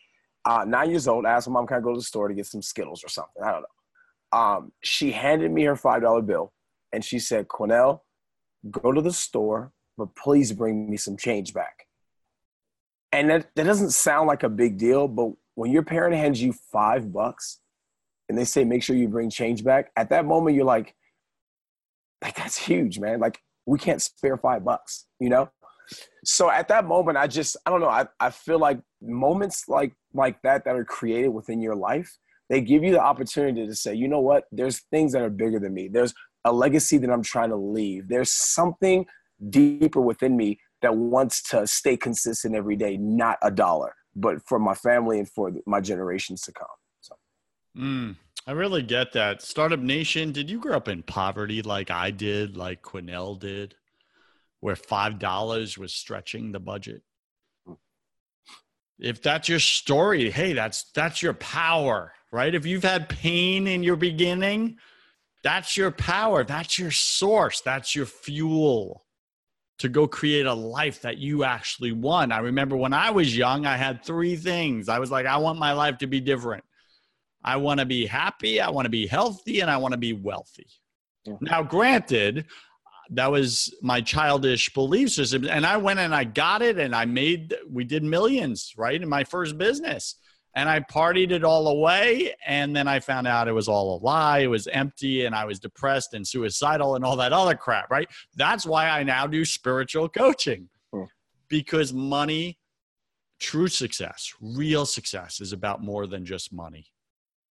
Uh, 0.44 0.64
nine 0.66 0.90
years 0.90 1.06
old, 1.06 1.26
I 1.26 1.32
asked 1.32 1.48
my 1.48 1.54
mom, 1.54 1.66
can 1.66 1.76
I 1.76 1.80
go 1.80 1.92
to 1.92 1.98
the 1.98 2.04
store 2.04 2.28
to 2.28 2.34
get 2.34 2.46
some 2.46 2.62
Skittles 2.62 3.04
or 3.04 3.08
something? 3.08 3.42
I 3.42 3.52
don't 3.52 3.62
know. 3.62 4.38
Um, 4.38 4.72
she 4.82 5.12
handed 5.12 5.50
me 5.50 5.64
her 5.64 5.74
$5 5.74 6.26
bill 6.26 6.52
and 6.92 7.04
she 7.04 7.18
said, 7.18 7.48
Quinnell, 7.48 8.00
go 8.70 8.92
to 8.92 9.00
the 9.00 9.12
store, 9.12 9.72
but 9.96 10.14
please 10.14 10.52
bring 10.52 10.90
me 10.90 10.96
some 10.96 11.16
change 11.16 11.54
back. 11.54 11.86
And 13.12 13.30
that, 13.30 13.48
that 13.56 13.64
doesn't 13.64 13.90
sound 13.90 14.28
like 14.28 14.42
a 14.42 14.48
big 14.48 14.76
deal, 14.76 15.08
but 15.08 15.30
when 15.54 15.72
your 15.72 15.82
parent 15.82 16.14
hands 16.14 16.42
you 16.42 16.52
five 16.52 17.12
bucks 17.12 17.60
and 18.28 18.36
they 18.36 18.44
say, 18.44 18.64
make 18.64 18.82
sure 18.82 18.94
you 18.96 19.08
bring 19.08 19.30
change 19.30 19.64
back, 19.64 19.90
at 19.96 20.10
that 20.10 20.26
moment, 20.26 20.56
you're 20.56 20.64
like, 20.64 20.94
like 22.22 22.36
that's 22.36 22.56
huge, 22.58 22.98
man. 22.98 23.20
Like 23.20 23.40
we 23.66 23.78
can't 23.78 24.02
spare 24.02 24.36
five 24.36 24.64
bucks, 24.64 25.06
you 25.20 25.28
know? 25.28 25.50
So 26.24 26.50
at 26.50 26.68
that 26.68 26.84
moment, 26.84 27.16
I 27.16 27.26
just 27.26 27.56
I 27.64 27.70
don't 27.70 27.80
know. 27.80 27.88
I, 27.88 28.06
I 28.20 28.30
feel 28.30 28.58
like 28.58 28.80
moments 29.00 29.68
like 29.68 29.94
like 30.12 30.40
that 30.42 30.64
that 30.64 30.76
are 30.76 30.84
created 30.84 31.28
within 31.28 31.60
your 31.62 31.74
life, 31.74 32.18
they 32.50 32.60
give 32.60 32.84
you 32.84 32.92
the 32.92 33.00
opportunity 33.00 33.66
to 33.66 33.74
say, 33.74 33.94
you 33.94 34.08
know 34.08 34.20
what, 34.20 34.44
there's 34.52 34.80
things 34.90 35.12
that 35.12 35.22
are 35.22 35.30
bigger 35.30 35.58
than 35.58 35.72
me. 35.72 35.88
There's 35.88 36.12
a 36.44 36.52
legacy 36.52 36.98
that 36.98 37.10
I'm 37.10 37.22
trying 37.22 37.50
to 37.50 37.56
leave. 37.56 38.08
There's 38.08 38.32
something 38.32 39.06
deeper 39.50 40.00
within 40.00 40.36
me 40.36 40.60
that 40.82 40.96
wants 40.96 41.42
to 41.50 41.66
stay 41.66 41.96
consistent 41.96 42.54
every 42.54 42.76
day, 42.76 42.96
not 42.96 43.38
a 43.42 43.50
dollar, 43.50 43.94
but 44.14 44.36
for 44.46 44.58
my 44.58 44.74
family 44.74 45.18
and 45.18 45.28
for 45.28 45.52
my 45.66 45.80
generations 45.80 46.42
to 46.42 46.52
come. 46.52 46.66
So. 47.00 47.16
Mm. 47.76 48.16
I 48.46 48.52
really 48.52 48.82
get 48.82 49.12
that. 49.12 49.42
Startup 49.42 49.80
Nation, 49.80 50.32
did 50.32 50.48
you 50.48 50.58
grow 50.58 50.76
up 50.76 50.88
in 50.88 51.02
poverty 51.02 51.60
like 51.60 51.90
I 51.90 52.10
did, 52.10 52.56
like 52.56 52.82
Quinnell 52.82 53.38
did, 53.38 53.74
where 54.60 54.74
$5 54.74 55.78
was 55.78 55.92
stretching 55.92 56.52
the 56.52 56.60
budget? 56.60 57.02
If 58.98 59.22
that's 59.22 59.48
your 59.48 59.60
story, 59.60 60.30
hey, 60.30 60.54
that's 60.54 60.90
that's 60.92 61.22
your 61.22 61.34
power, 61.34 62.12
right? 62.32 62.52
If 62.52 62.66
you've 62.66 62.82
had 62.82 63.08
pain 63.08 63.68
in 63.68 63.84
your 63.84 63.94
beginning, 63.94 64.78
that's 65.44 65.76
your 65.76 65.92
power, 65.92 66.42
that's 66.42 66.80
your 66.80 66.90
source, 66.90 67.60
that's 67.60 67.94
your 67.94 68.06
fuel 68.06 69.04
to 69.78 69.88
go 69.88 70.06
create 70.06 70.46
a 70.46 70.54
life 70.54 71.02
that 71.02 71.18
you 71.18 71.44
actually 71.44 71.92
want. 71.92 72.32
I 72.32 72.38
remember 72.38 72.76
when 72.76 72.92
I 72.92 73.10
was 73.10 73.36
young, 73.36 73.64
I 73.64 73.76
had 73.76 74.04
three 74.04 74.36
things. 74.36 74.88
I 74.88 74.98
was 74.98 75.10
like, 75.10 75.26
I 75.26 75.36
want 75.36 75.58
my 75.58 75.72
life 75.72 75.98
to 75.98 76.06
be 76.06 76.20
different. 76.20 76.64
I 77.44 77.56
want 77.56 77.80
to 77.80 77.86
be 77.86 78.04
happy, 78.04 78.60
I 78.60 78.70
want 78.70 78.86
to 78.86 78.90
be 78.90 79.06
healthy, 79.06 79.60
and 79.60 79.70
I 79.70 79.76
want 79.76 79.92
to 79.92 79.98
be 79.98 80.12
wealthy. 80.12 80.66
Yeah. 81.24 81.34
Now, 81.40 81.62
granted, 81.62 82.46
that 83.10 83.30
was 83.30 83.74
my 83.80 84.00
childish 84.00 84.72
belief 84.74 85.10
system. 85.10 85.46
And 85.48 85.64
I 85.64 85.76
went 85.76 86.00
and 86.00 86.14
I 86.14 86.24
got 86.24 86.62
it 86.62 86.78
and 86.78 86.94
I 86.94 87.04
made, 87.04 87.54
we 87.70 87.84
did 87.84 88.02
millions, 88.02 88.74
right, 88.76 89.00
in 89.00 89.08
my 89.08 89.24
first 89.24 89.56
business. 89.56 90.16
And 90.54 90.68
I 90.68 90.80
partied 90.80 91.30
it 91.30 91.44
all 91.44 91.68
away. 91.68 92.34
And 92.46 92.74
then 92.74 92.88
I 92.88 93.00
found 93.00 93.26
out 93.26 93.48
it 93.48 93.52
was 93.52 93.68
all 93.68 93.96
a 93.96 93.98
lie. 94.02 94.40
It 94.40 94.48
was 94.48 94.66
empty 94.68 95.24
and 95.24 95.34
I 95.34 95.44
was 95.44 95.58
depressed 95.58 96.14
and 96.14 96.26
suicidal 96.26 96.96
and 96.96 97.04
all 97.04 97.16
that 97.16 97.32
other 97.32 97.54
crap, 97.54 97.90
right? 97.90 98.08
That's 98.36 98.66
why 98.66 98.88
I 98.88 99.02
now 99.02 99.26
do 99.26 99.44
spiritual 99.44 100.08
coaching 100.08 100.68
hmm. 100.92 101.04
because 101.48 101.92
money, 101.92 102.58
true 103.40 103.68
success, 103.68 104.32
real 104.40 104.86
success 104.86 105.40
is 105.40 105.52
about 105.52 105.82
more 105.82 106.06
than 106.06 106.24
just 106.24 106.52
money. 106.52 106.86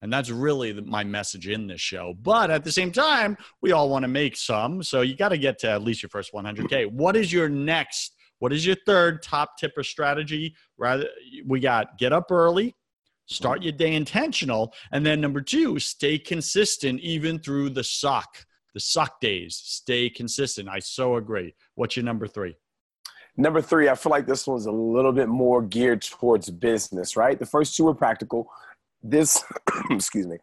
And 0.01 0.13
that's 0.13 0.29
really 0.29 0.71
my 0.73 1.03
message 1.03 1.47
in 1.47 1.65
this 1.65 1.81
show. 1.81 2.13
But 2.21 2.51
at 2.51 2.63
the 2.63 2.71
same 2.71 2.91
time, 2.91 3.37
we 3.63 3.71
all 3.71 3.89
want 3.89 4.03
to 4.03 4.07
make 4.07 4.37
some. 4.37 4.83
So 4.83 5.01
you 5.01 5.15
got 5.15 5.29
to 5.29 5.37
get 5.37 5.57
to 5.59 5.69
at 5.69 5.81
least 5.81 6.03
your 6.03 6.09
first 6.09 6.31
100K. 6.31 6.85
What 6.91 7.15
is 7.15 7.33
your 7.33 7.49
next? 7.49 8.15
What 8.37 8.53
is 8.53 8.65
your 8.65 8.75
third 8.85 9.23
top 9.23 9.57
tip 9.57 9.71
or 9.75 9.83
strategy? 9.83 10.55
Rather, 10.77 11.07
we 11.47 11.59
got 11.59 11.97
get 11.97 12.13
up 12.13 12.29
early, 12.29 12.75
start 13.25 13.63
your 13.63 13.71
day 13.71 13.93
intentional. 13.95 14.73
And 14.91 15.05
then 15.05 15.21
number 15.21 15.41
two, 15.41 15.79
stay 15.79 16.17
consistent 16.17 16.99
even 17.01 17.39
through 17.39 17.71
the 17.71 17.83
suck, 17.83 18.45
the 18.73 18.79
suck 18.79 19.19
days. 19.19 19.55
Stay 19.55 20.09
consistent. 20.09 20.69
I 20.69 20.79
so 20.79 21.15
agree. 21.15 21.53
What's 21.75 21.95
your 21.95 22.05
number 22.05 22.27
three? 22.27 22.55
Number 23.37 23.61
three, 23.61 23.89
I 23.89 23.95
feel 23.95 24.11
like 24.11 24.27
this 24.27 24.47
one's 24.47 24.65
a 24.65 24.71
little 24.71 25.11
bit 25.11 25.27
more 25.27 25.61
geared 25.61 26.01
towards 26.01 26.49
business, 26.49 27.17
right? 27.17 27.37
The 27.37 27.45
first 27.45 27.75
two 27.75 27.83
were 27.83 27.93
practical 27.93 28.49
this 29.05 29.43
excuse 29.91 30.27
me 30.27 30.37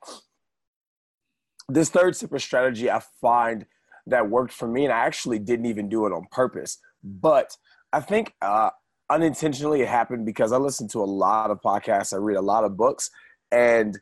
this 1.68 1.90
third 1.90 2.14
super 2.16 2.38
strategy 2.38 2.90
i 2.90 3.00
find 3.20 3.66
that 4.06 4.28
worked 4.28 4.52
for 4.52 4.68
me 4.68 4.84
and 4.84 4.92
i 4.92 4.98
actually 4.98 5.38
didn't 5.38 5.66
even 5.66 5.88
do 5.88 6.06
it 6.06 6.12
on 6.12 6.24
purpose 6.30 6.78
but 7.02 7.56
i 7.92 8.00
think 8.00 8.34
uh, 8.40 8.70
unintentionally 9.12 9.82
it 9.82 9.88
happened 9.88 10.24
because 10.24 10.52
i 10.52 10.56
listen 10.56 10.88
to 10.88 10.98
a 10.98 11.04
lot 11.04 11.50
of 11.50 11.60
podcasts 11.60 12.12
i 12.12 12.16
read 12.16 12.36
a 12.36 12.42
lot 12.42 12.64
of 12.64 12.76
books 12.76 13.10
and 13.50 13.98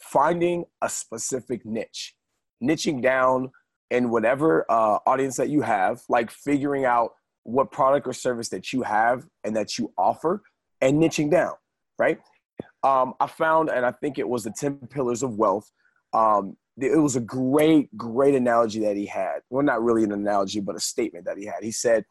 finding 0.00 0.64
a 0.82 0.88
specific 0.88 1.64
niche 1.66 2.14
niching 2.62 3.02
down 3.02 3.50
in 3.90 4.08
whatever 4.08 4.64
uh, 4.70 4.98
audience 5.06 5.36
that 5.36 5.50
you 5.50 5.60
have, 5.60 6.00
like 6.08 6.30
figuring 6.30 6.84
out 6.84 7.10
what 7.42 7.70
product 7.70 8.06
or 8.06 8.12
service 8.12 8.48
that 8.48 8.72
you 8.72 8.82
have 8.82 9.26
and 9.44 9.54
that 9.54 9.76
you 9.78 9.92
offer 9.98 10.42
and 10.80 11.02
niching 11.02 11.30
down, 11.30 11.52
right? 11.98 12.18
Um, 12.82 13.14
I 13.20 13.26
found, 13.26 13.68
and 13.68 13.84
I 13.84 13.92
think 13.92 14.18
it 14.18 14.28
was 14.28 14.44
the 14.44 14.50
10 14.50 14.88
pillars 14.88 15.22
of 15.22 15.36
wealth. 15.36 15.70
Um, 16.14 16.56
it 16.80 16.98
was 16.98 17.16
a 17.16 17.20
great, 17.20 17.94
great 17.96 18.34
analogy 18.34 18.80
that 18.80 18.96
he 18.96 19.04
had. 19.04 19.40
Well, 19.50 19.62
not 19.62 19.82
really 19.82 20.04
an 20.04 20.12
analogy, 20.12 20.60
but 20.60 20.74
a 20.74 20.80
statement 20.80 21.26
that 21.26 21.36
he 21.36 21.44
had. 21.44 21.62
He 21.62 21.72
said, 21.72 22.04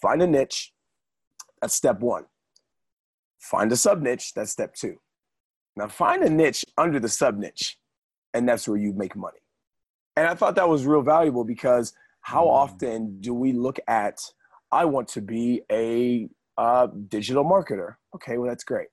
find 0.00 0.22
a 0.22 0.26
niche. 0.26 0.71
That's 1.62 1.74
step 1.74 2.00
one. 2.00 2.24
Find 3.38 3.72
a 3.72 3.76
sub 3.76 4.02
niche. 4.02 4.34
That's 4.34 4.50
step 4.50 4.74
two. 4.74 4.96
Now 5.76 5.88
find 5.88 6.22
a 6.22 6.28
niche 6.28 6.64
under 6.76 7.00
the 7.00 7.08
sub 7.08 7.38
niche, 7.38 7.78
and 8.34 8.46
that's 8.46 8.68
where 8.68 8.76
you 8.76 8.92
make 8.92 9.16
money. 9.16 9.38
And 10.16 10.26
I 10.26 10.34
thought 10.34 10.56
that 10.56 10.68
was 10.68 10.84
real 10.84 11.00
valuable 11.02 11.44
because 11.44 11.94
how 12.20 12.44
mm. 12.44 12.50
often 12.50 13.20
do 13.20 13.32
we 13.32 13.52
look 13.52 13.78
at, 13.88 14.20
I 14.70 14.84
want 14.84 15.08
to 15.08 15.22
be 15.22 15.62
a 15.70 16.28
uh, 16.58 16.88
digital 17.08 17.44
marketer? 17.44 17.94
Okay, 18.14 18.36
well, 18.36 18.48
that's 18.48 18.64
great. 18.64 18.88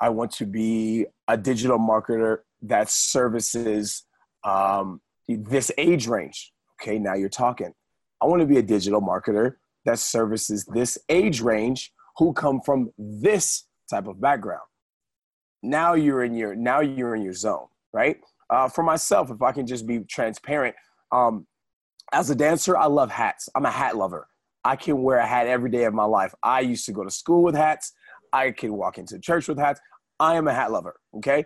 I 0.00 0.10
want 0.10 0.32
to 0.32 0.46
be 0.46 1.06
a 1.28 1.36
digital 1.36 1.78
marketer 1.78 2.38
that 2.62 2.90
services 2.90 4.04
um, 4.42 5.00
this 5.28 5.70
age 5.78 6.06
range. 6.06 6.52
Okay, 6.80 6.98
now 6.98 7.14
you're 7.14 7.28
talking. 7.28 7.72
I 8.20 8.26
want 8.26 8.40
to 8.40 8.46
be 8.46 8.58
a 8.58 8.62
digital 8.62 9.00
marketer 9.00 9.54
that 9.84 9.98
services 9.98 10.64
this 10.72 10.98
age 11.08 11.40
range 11.40 11.92
who 12.16 12.32
come 12.32 12.60
from 12.60 12.90
this 12.98 13.66
type 13.90 14.06
of 14.06 14.20
background. 14.20 14.62
Now 15.62 15.94
you're 15.94 16.24
in 16.24 16.34
your 16.34 16.54
now 16.54 16.80
you're 16.80 17.14
in 17.14 17.22
your 17.22 17.32
zone, 17.32 17.66
right? 17.92 18.18
Uh, 18.50 18.68
for 18.68 18.82
myself, 18.82 19.30
if 19.30 19.42
I 19.42 19.52
can 19.52 19.66
just 19.66 19.86
be 19.86 20.00
transparent, 20.00 20.74
um, 21.12 21.46
as 22.12 22.30
a 22.30 22.34
dancer, 22.34 22.76
I 22.76 22.86
love 22.86 23.10
hats. 23.10 23.48
I'm 23.54 23.64
a 23.64 23.70
hat 23.70 23.96
lover. 23.96 24.28
I 24.64 24.76
can 24.76 25.02
wear 25.02 25.18
a 25.18 25.26
hat 25.26 25.46
every 25.46 25.70
day 25.70 25.84
of 25.84 25.94
my 25.94 26.04
life. 26.04 26.34
I 26.42 26.60
used 26.60 26.86
to 26.86 26.92
go 26.92 27.04
to 27.04 27.10
school 27.10 27.42
with 27.42 27.54
hats. 27.54 27.92
I 28.32 28.50
can 28.50 28.74
walk 28.74 28.98
into 28.98 29.18
church 29.18 29.48
with 29.48 29.58
hats. 29.58 29.80
I 30.20 30.36
am 30.36 30.48
a 30.48 30.54
hat 30.54 30.72
lover. 30.72 30.96
Okay. 31.16 31.44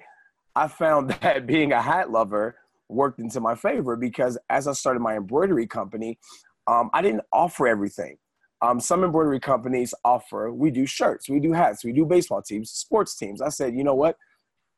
I 0.54 0.68
found 0.68 1.10
that 1.22 1.46
being 1.46 1.72
a 1.72 1.80
hat 1.80 2.10
lover 2.10 2.56
worked 2.88 3.20
into 3.20 3.40
my 3.40 3.54
favor 3.54 3.96
because 3.96 4.38
as 4.48 4.66
I 4.66 4.72
started 4.72 5.00
my 5.00 5.16
embroidery 5.16 5.66
company, 5.66 6.18
um, 6.66 6.90
I 6.92 7.02
didn't 7.02 7.22
offer 7.32 7.66
everything. 7.66 8.18
Um, 8.60 8.80
some 8.80 9.04
embroidery 9.04 9.38
companies 9.40 9.94
offer, 10.04 10.52
we 10.52 10.70
do 10.70 10.84
shirts, 10.84 11.28
we 11.28 11.38
do 11.38 11.52
hats, 11.52 11.84
we 11.84 11.92
do 11.92 12.04
baseball 12.04 12.42
teams, 12.42 12.70
sports 12.70 13.16
teams. 13.16 13.40
I 13.40 13.50
said, 13.50 13.74
you 13.74 13.84
know 13.84 13.94
what? 13.94 14.16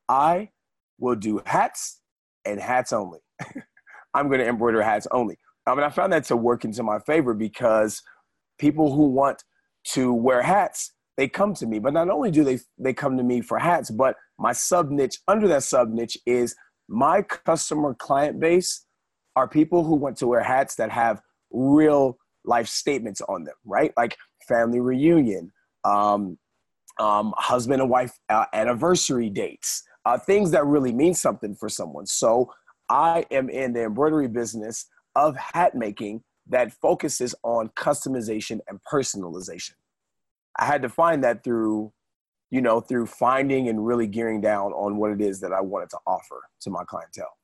I 0.08 0.50
will 0.98 1.16
do 1.16 1.40
hats 1.46 2.00
and 2.44 2.60
hats 2.60 2.92
only. 2.92 3.20
I'm 4.14 4.28
going 4.28 4.40
to 4.40 4.46
embroider 4.48 4.82
hats 4.82 5.06
only. 5.12 5.38
I 5.66 5.74
mean, 5.74 5.84
I 5.84 5.90
found 5.90 6.12
that 6.12 6.24
to 6.24 6.36
work 6.36 6.64
into 6.64 6.82
my 6.82 6.98
favor 7.00 7.32
because 7.32 8.02
people 8.58 8.94
who 8.94 9.06
want 9.06 9.42
to 9.92 10.12
wear 10.12 10.42
hats, 10.42 10.92
they 11.16 11.28
come 11.28 11.54
to 11.54 11.66
me. 11.66 11.78
But 11.78 11.92
not 11.92 12.10
only 12.10 12.30
do 12.30 12.44
they 12.44 12.58
they 12.78 12.92
come 12.92 13.16
to 13.16 13.22
me 13.22 13.40
for 13.40 13.58
hats, 13.58 13.90
but 13.90 14.16
my 14.38 14.52
sub 14.52 14.90
niche 14.90 15.18
under 15.28 15.48
that 15.48 15.62
sub 15.62 15.90
niche 15.90 16.18
is 16.26 16.54
my 16.88 17.22
customer 17.22 17.94
client 17.94 18.40
base 18.40 18.84
are 19.36 19.48
people 19.48 19.84
who 19.84 19.94
want 19.94 20.16
to 20.18 20.26
wear 20.26 20.42
hats 20.42 20.74
that 20.74 20.90
have 20.90 21.20
real 21.50 22.18
life 22.44 22.68
statements 22.68 23.20
on 23.22 23.44
them, 23.44 23.54
right? 23.64 23.92
Like 23.96 24.16
family 24.48 24.80
reunion, 24.80 25.52
um, 25.84 26.38
um, 26.98 27.32
husband 27.36 27.80
and 27.80 27.90
wife 27.90 28.18
uh, 28.28 28.46
anniversary 28.52 29.30
dates, 29.30 29.82
uh, 30.04 30.18
things 30.18 30.50
that 30.50 30.66
really 30.66 30.92
mean 30.92 31.14
something 31.14 31.54
for 31.54 31.68
someone. 31.68 32.06
So 32.06 32.52
I 32.88 33.24
am 33.30 33.48
in 33.48 33.72
the 33.72 33.84
embroidery 33.84 34.28
business 34.28 34.86
of 35.16 35.36
hat 35.36 35.74
making 35.74 36.22
that 36.48 36.72
focuses 36.72 37.34
on 37.42 37.68
customization 37.70 38.58
and 38.68 38.80
personalization. 38.90 39.74
I 40.58 40.66
had 40.66 40.82
to 40.82 40.88
find 40.88 41.22
that 41.24 41.44
through 41.44 41.92
you 42.50 42.60
know, 42.60 42.80
through 42.80 43.06
finding 43.06 43.68
and 43.68 43.86
really 43.86 44.06
gearing 44.06 44.40
down 44.40 44.72
on 44.72 44.96
what 44.96 45.12
it 45.12 45.20
is 45.20 45.40
that 45.40 45.52
I 45.52 45.60
wanted 45.60 45.90
to 45.90 45.98
offer 46.06 46.40
to 46.62 46.70
my 46.70 46.82
clientele. 46.84 47.36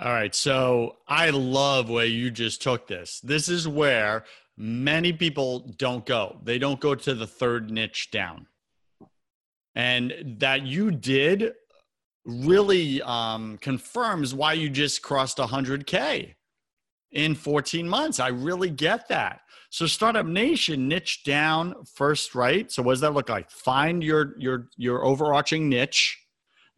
All 0.00 0.12
right. 0.12 0.32
So 0.32 0.96
I 1.08 1.30
love 1.30 1.90
where 1.90 2.06
you 2.06 2.30
just 2.30 2.62
took 2.62 2.86
this. 2.86 3.18
This 3.20 3.48
is 3.48 3.66
where 3.66 4.24
many 4.56 5.12
people 5.12 5.74
don't 5.76 6.06
go, 6.06 6.38
they 6.44 6.58
don't 6.58 6.80
go 6.80 6.94
to 6.94 7.14
the 7.14 7.26
third 7.26 7.70
niche 7.70 8.10
down. 8.10 8.46
And 9.74 10.36
that 10.38 10.62
you 10.62 10.90
did 10.90 11.52
really 12.24 13.00
um, 13.02 13.58
confirms 13.58 14.34
why 14.34 14.52
you 14.52 14.68
just 14.68 15.02
crossed 15.02 15.38
100K 15.38 16.34
in 17.12 17.34
14 17.34 17.88
months. 17.88 18.20
I 18.20 18.28
really 18.28 18.70
get 18.70 19.08
that. 19.08 19.40
So 19.70 19.86
Startup 19.86 20.26
Nation 20.26 20.88
niche 20.88 21.24
down 21.24 21.74
first, 21.94 22.34
right? 22.34 22.70
So 22.70 22.82
what 22.82 22.92
does 22.92 23.00
that 23.00 23.14
look 23.14 23.28
like? 23.28 23.50
Find 23.50 24.02
your 24.02 24.34
your 24.38 24.68
your 24.76 25.04
overarching 25.04 25.68
niche, 25.68 26.18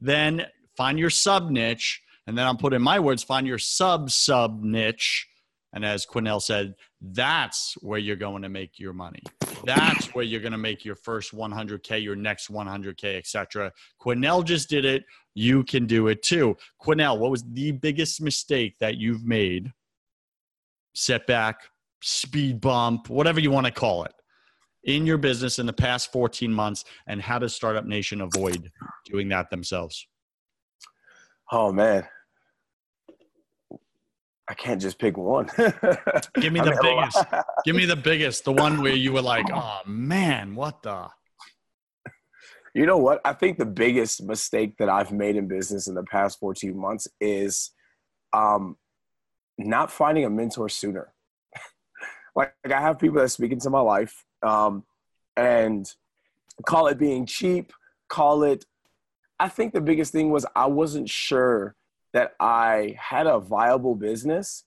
then 0.00 0.46
find 0.76 0.98
your 0.98 1.10
sub 1.10 1.50
niche, 1.50 2.02
and 2.30 2.38
then 2.38 2.46
I'm 2.46 2.56
putting 2.56 2.80
my 2.80 3.00
words, 3.00 3.24
find 3.24 3.44
your 3.44 3.58
sub 3.58 4.08
sub 4.08 4.62
niche. 4.62 5.26
And 5.72 5.84
as 5.84 6.06
Quinnell 6.06 6.40
said, 6.40 6.76
that's 7.00 7.74
where 7.80 7.98
you're 7.98 8.14
going 8.14 8.42
to 8.42 8.48
make 8.48 8.78
your 8.78 8.92
money. 8.92 9.24
That's 9.64 10.14
where 10.14 10.22
you're 10.22 10.40
going 10.40 10.52
to 10.52 10.58
make 10.58 10.84
your 10.84 10.94
first 10.94 11.34
100K, 11.34 12.00
your 12.00 12.14
next 12.14 12.48
100K, 12.48 13.16
etc. 13.16 13.72
Quinnell 14.00 14.44
just 14.44 14.70
did 14.70 14.84
it. 14.84 15.02
You 15.34 15.64
can 15.64 15.86
do 15.86 16.06
it 16.06 16.22
too. 16.22 16.56
Quinnell, 16.80 17.18
what 17.18 17.32
was 17.32 17.42
the 17.42 17.72
biggest 17.72 18.22
mistake 18.22 18.76
that 18.78 18.96
you've 18.96 19.24
made? 19.24 19.72
Setback, 20.94 21.56
speed 22.00 22.60
bump, 22.60 23.10
whatever 23.10 23.40
you 23.40 23.50
want 23.50 23.66
to 23.66 23.72
call 23.72 24.04
it, 24.04 24.12
in 24.84 25.04
your 25.04 25.18
business 25.18 25.58
in 25.58 25.66
the 25.66 25.72
past 25.72 26.12
14 26.12 26.52
months, 26.52 26.84
and 27.08 27.20
how 27.20 27.40
does 27.40 27.56
Startup 27.56 27.84
Nation 27.84 28.20
avoid 28.20 28.70
doing 29.04 29.28
that 29.30 29.50
themselves? 29.50 30.06
Oh, 31.50 31.72
man. 31.72 32.06
I 34.50 34.54
can't 34.54 34.80
just 34.80 34.98
pick 34.98 35.16
one. 35.16 35.46
Give 36.34 36.52
me 36.52 36.58
the 36.58 36.76
biggest. 36.82 37.24
Give 37.64 37.76
me 37.76 37.86
the 37.86 37.94
biggest. 37.94 38.44
The 38.44 38.52
one 38.52 38.82
where 38.82 38.96
you 38.96 39.12
were 39.12 39.22
like, 39.22 39.46
oh, 39.54 39.78
man, 39.86 40.56
what 40.56 40.82
the. 40.82 41.06
You 42.74 42.84
know 42.84 42.98
what? 42.98 43.20
I 43.24 43.32
think 43.32 43.58
the 43.58 43.64
biggest 43.64 44.24
mistake 44.24 44.74
that 44.78 44.88
I've 44.88 45.12
made 45.12 45.36
in 45.36 45.46
business 45.46 45.86
in 45.86 45.94
the 45.94 46.02
past 46.02 46.40
14 46.40 46.76
months 46.76 47.06
is 47.20 47.70
um, 48.32 48.76
not 49.56 49.92
finding 49.92 50.24
a 50.24 50.30
mentor 50.30 50.68
sooner 50.68 51.12
like, 52.34 52.52
like 52.64 52.74
I 52.74 52.80
have 52.80 52.98
people 52.98 53.20
that 53.20 53.28
speak 53.28 53.52
into 53.52 53.70
my 53.70 53.80
life, 53.80 54.24
um, 54.42 54.84
and 55.36 55.86
call 56.66 56.88
it 56.88 56.98
being 56.98 57.24
cheap, 57.24 57.72
call 58.08 58.42
it. 58.42 58.64
I 59.38 59.48
think 59.48 59.72
the 59.72 59.80
biggest 59.80 60.10
thing 60.10 60.30
was 60.30 60.44
I 60.56 60.66
wasn't 60.66 61.08
sure 61.08 61.76
that 62.12 62.32
I 62.40 62.96
had 62.98 63.26
a 63.26 63.38
viable 63.38 63.94
business 63.94 64.64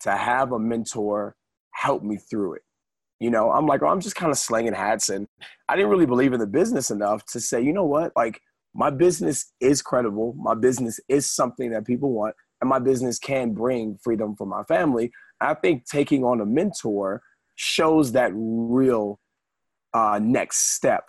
to 0.00 0.12
have 0.12 0.52
a 0.52 0.58
mentor 0.58 1.36
help 1.72 2.02
me 2.02 2.16
through 2.16 2.54
it. 2.54 2.62
You 3.20 3.30
know, 3.30 3.50
I'm 3.50 3.66
like, 3.66 3.82
oh, 3.82 3.86
I'm 3.86 4.00
just 4.00 4.16
kind 4.16 4.30
of 4.30 4.38
slinging 4.38 4.74
hats, 4.74 5.08
and 5.08 5.26
I 5.68 5.76
didn't 5.76 5.90
really 5.90 6.06
believe 6.06 6.32
in 6.32 6.40
the 6.40 6.46
business 6.46 6.90
enough 6.90 7.24
to 7.26 7.40
say, 7.40 7.62
you 7.62 7.72
know 7.72 7.84
what, 7.84 8.12
like 8.14 8.40
my 8.74 8.90
business 8.90 9.52
is 9.60 9.80
credible, 9.80 10.34
my 10.38 10.54
business 10.54 11.00
is 11.08 11.30
something 11.30 11.70
that 11.70 11.86
people 11.86 12.12
want, 12.12 12.34
and 12.60 12.68
my 12.68 12.78
business 12.78 13.18
can 13.18 13.52
bring 13.52 13.98
freedom 14.02 14.36
for 14.36 14.46
my 14.46 14.62
family. 14.64 15.10
I 15.40 15.54
think 15.54 15.86
taking 15.86 16.24
on 16.24 16.40
a 16.40 16.46
mentor 16.46 17.22
shows 17.54 18.12
that 18.12 18.32
real 18.34 19.18
uh, 19.94 20.20
next 20.22 20.74
step 20.74 21.08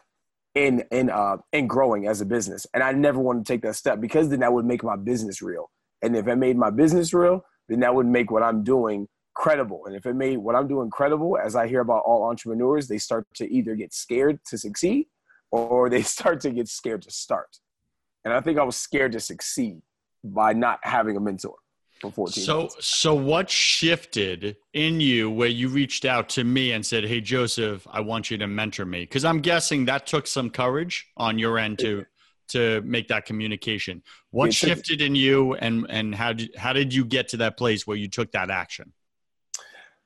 in 0.58 0.84
in 0.92 1.10
uh, 1.10 1.38
in 1.54 1.68
growing 1.68 2.08
as 2.08 2.20
a 2.22 2.26
business. 2.26 2.66
And 2.74 2.84
I 2.84 2.92
never 2.92 3.20
want 3.20 3.46
to 3.46 3.54
take 3.54 3.62
that 3.62 3.76
step 3.76 4.02
because 4.02 4.30
then 4.30 4.40
that 4.40 4.52
would 4.52 4.66
make 4.66 4.84
my 4.84 4.96
business 4.96 5.42
real. 5.42 5.70
And 6.02 6.16
if 6.16 6.28
it 6.28 6.36
made 6.36 6.58
my 6.58 6.70
business 6.70 7.14
real, 7.14 7.46
then 7.70 7.80
that 7.82 7.94
would 7.94 8.08
make 8.08 8.32
what 8.32 8.44
I'm 8.44 8.64
doing 8.64 9.08
credible. 9.36 9.84
And 9.86 9.96
if 9.96 10.06
it 10.06 10.16
made 10.16 10.38
what 10.38 10.56
I'm 10.56 10.68
doing 10.68 10.90
credible, 10.90 11.38
as 11.38 11.56
I 11.56 11.68
hear 11.68 11.82
about 11.82 12.04
all 12.06 12.24
entrepreneurs, 12.24 12.88
they 12.88 12.98
start 12.98 13.28
to 13.36 13.52
either 13.52 13.76
get 13.76 13.94
scared 13.94 14.40
to 14.48 14.58
succeed 14.58 15.08
or 15.52 15.90
they 15.90 16.02
start 16.18 16.42
to 16.42 16.52
get 16.52 16.68
scared 16.68 17.04
to 17.04 17.12
start. 17.12 17.58
And 18.26 18.34
I 18.34 18.42
think 18.42 18.58
I 18.58 18.64
was 18.64 18.76
scared 18.76 19.12
to 19.14 19.20
succeed 19.20 19.82
by 20.24 20.54
not 20.54 20.80
having 20.82 21.16
a 21.18 21.20
mentor 21.20 21.56
for 22.00 22.12
14 22.12 22.44
so 22.44 22.58
months. 22.60 22.88
so 22.88 23.14
what 23.14 23.50
shifted 23.50 24.58
in 24.74 25.00
you 25.00 25.30
where 25.30 25.50
you 25.50 25.68
reached 25.68 26.06
out 26.06 26.30
to 26.30 26.44
me 26.44 26.72
and 26.72 26.86
said 26.86 27.04
hey 27.04 27.20
joseph 27.20 27.88
i 27.92 28.00
want 28.00 28.30
you 28.32 28.38
to 28.38 28.48
mentor 28.48 28.86
me 28.86 29.02
because 29.02 29.26
i'm 29.26 29.40
guessing 29.40 29.86
that 29.86 30.08
took 30.08 30.28
some 30.28 30.50
courage 30.50 31.08
on 31.18 31.38
your 31.40 31.58
end 31.58 31.80
to 31.80 32.06
to 32.50 32.82
make 32.82 33.08
that 33.10 33.26
communication. 33.26 34.02
What 34.32 34.54
shifted 34.54 35.02
in 35.02 35.16
you 35.16 35.56
and 35.56 35.86
and 35.90 36.14
how 36.16 36.34
did 36.34 36.56
how 36.56 36.74
did 36.74 36.94
you 36.94 37.06
get 37.06 37.30
to 37.30 37.38
that 37.38 37.58
place 37.58 37.86
where 37.86 37.98
you 37.98 38.08
took 38.08 38.32
that 38.32 38.50
action? 38.50 38.94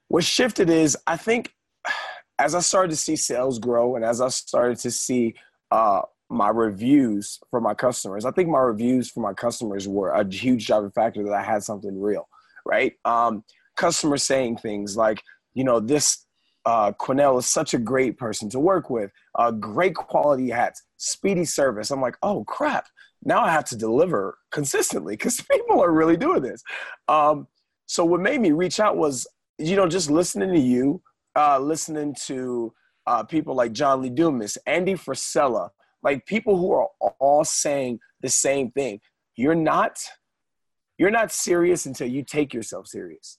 What 0.08 0.24
shifted 0.24 0.70
is 0.70 0.98
i 1.08 1.18
think 1.18 1.54
as 2.40 2.56
i 2.56 2.60
started 2.60 2.90
to 2.90 2.98
see 2.98 3.16
sales 3.16 3.60
grow 3.60 3.96
and 3.96 4.04
as 4.04 4.20
i 4.20 4.28
started 4.30 4.78
to 4.80 4.92
see 4.92 5.36
uh, 5.70 6.02
my 6.32 6.50
reviews 6.50 7.39
for 7.50 7.60
my 7.60 7.74
customers. 7.74 8.24
I 8.26 8.32
think 8.32 8.48
my 8.48 8.60
reviews 8.60 9.12
for 9.12 9.20
my 9.20 9.34
customers 9.34 9.88
were 9.88 10.12
a 10.12 10.26
huge 10.26 10.65
driving 10.65 10.91
factor 10.91 11.24
that 11.24 11.34
I 11.34 11.44
had 11.44 11.63
something 11.63 12.00
real. 12.00 12.28
right? 12.65 12.94
Um, 13.04 13.44
customers 13.76 14.24
saying 14.24 14.58
things 14.58 14.96
like, 14.96 15.22
you 15.54 15.63
know, 15.63 15.80
this 15.80 16.26
uh, 16.65 16.94
Quinnell 16.94 17.39
is 17.39 17.48
such 17.48 17.74
a 17.74 17.80
great 17.80 18.17
person 18.17 18.50
to 18.50 18.60
work 18.60 18.89
with, 18.89 19.12
uh, 19.36 19.52
great 19.52 19.96
quality 19.96 20.50
hats, 20.50 20.84
speedy 20.98 21.44
service. 21.44 21.91
I'm 21.91 22.02
like, 22.02 22.15
oh 22.22 22.44
crap, 22.46 22.88
now 23.24 23.41
I 23.41 23.52
have 23.52 23.65
to 23.65 23.76
deliver 23.76 24.38
consistently 24.52 25.15
because 25.15 25.41
people 25.52 25.84
are 25.84 25.91
really 25.91 26.17
doing 26.17 26.44
this. 26.44 26.63
Um, 27.08 27.48
so 27.88 28.06
what 28.06 28.22
made 28.22 28.39
me 28.39 28.52
reach 28.52 28.80
out 28.80 28.96
was, 28.96 29.28
you 29.58 29.76
know, 29.76 29.88
just 29.88 30.10
listening 30.10 30.54
to 30.54 30.60
you, 30.60 31.02
uh, 31.36 31.60
listening 31.60 32.15
to 32.28 32.74
uh, 33.06 33.24
people 33.24 33.54
like 33.54 33.74
John 33.74 34.02
Lee 34.02 34.10
Dumas, 34.10 34.58
Andy 34.65 34.94
Frisella, 34.94 35.70
like 36.04 36.26
people 36.26 36.58
who 36.58 36.72
are 36.72 36.88
all 37.20 37.44
saying 37.44 38.00
the 38.22 38.30
same 38.30 38.72
thing. 38.72 39.00
You're 39.36 39.56
not, 39.56 40.00
you're 40.98 41.12
not 41.12 41.32
serious 41.32 41.86
until 41.86 42.08
you 42.08 42.24
take 42.24 42.54
yourself 42.54 42.88
serious 42.88 43.38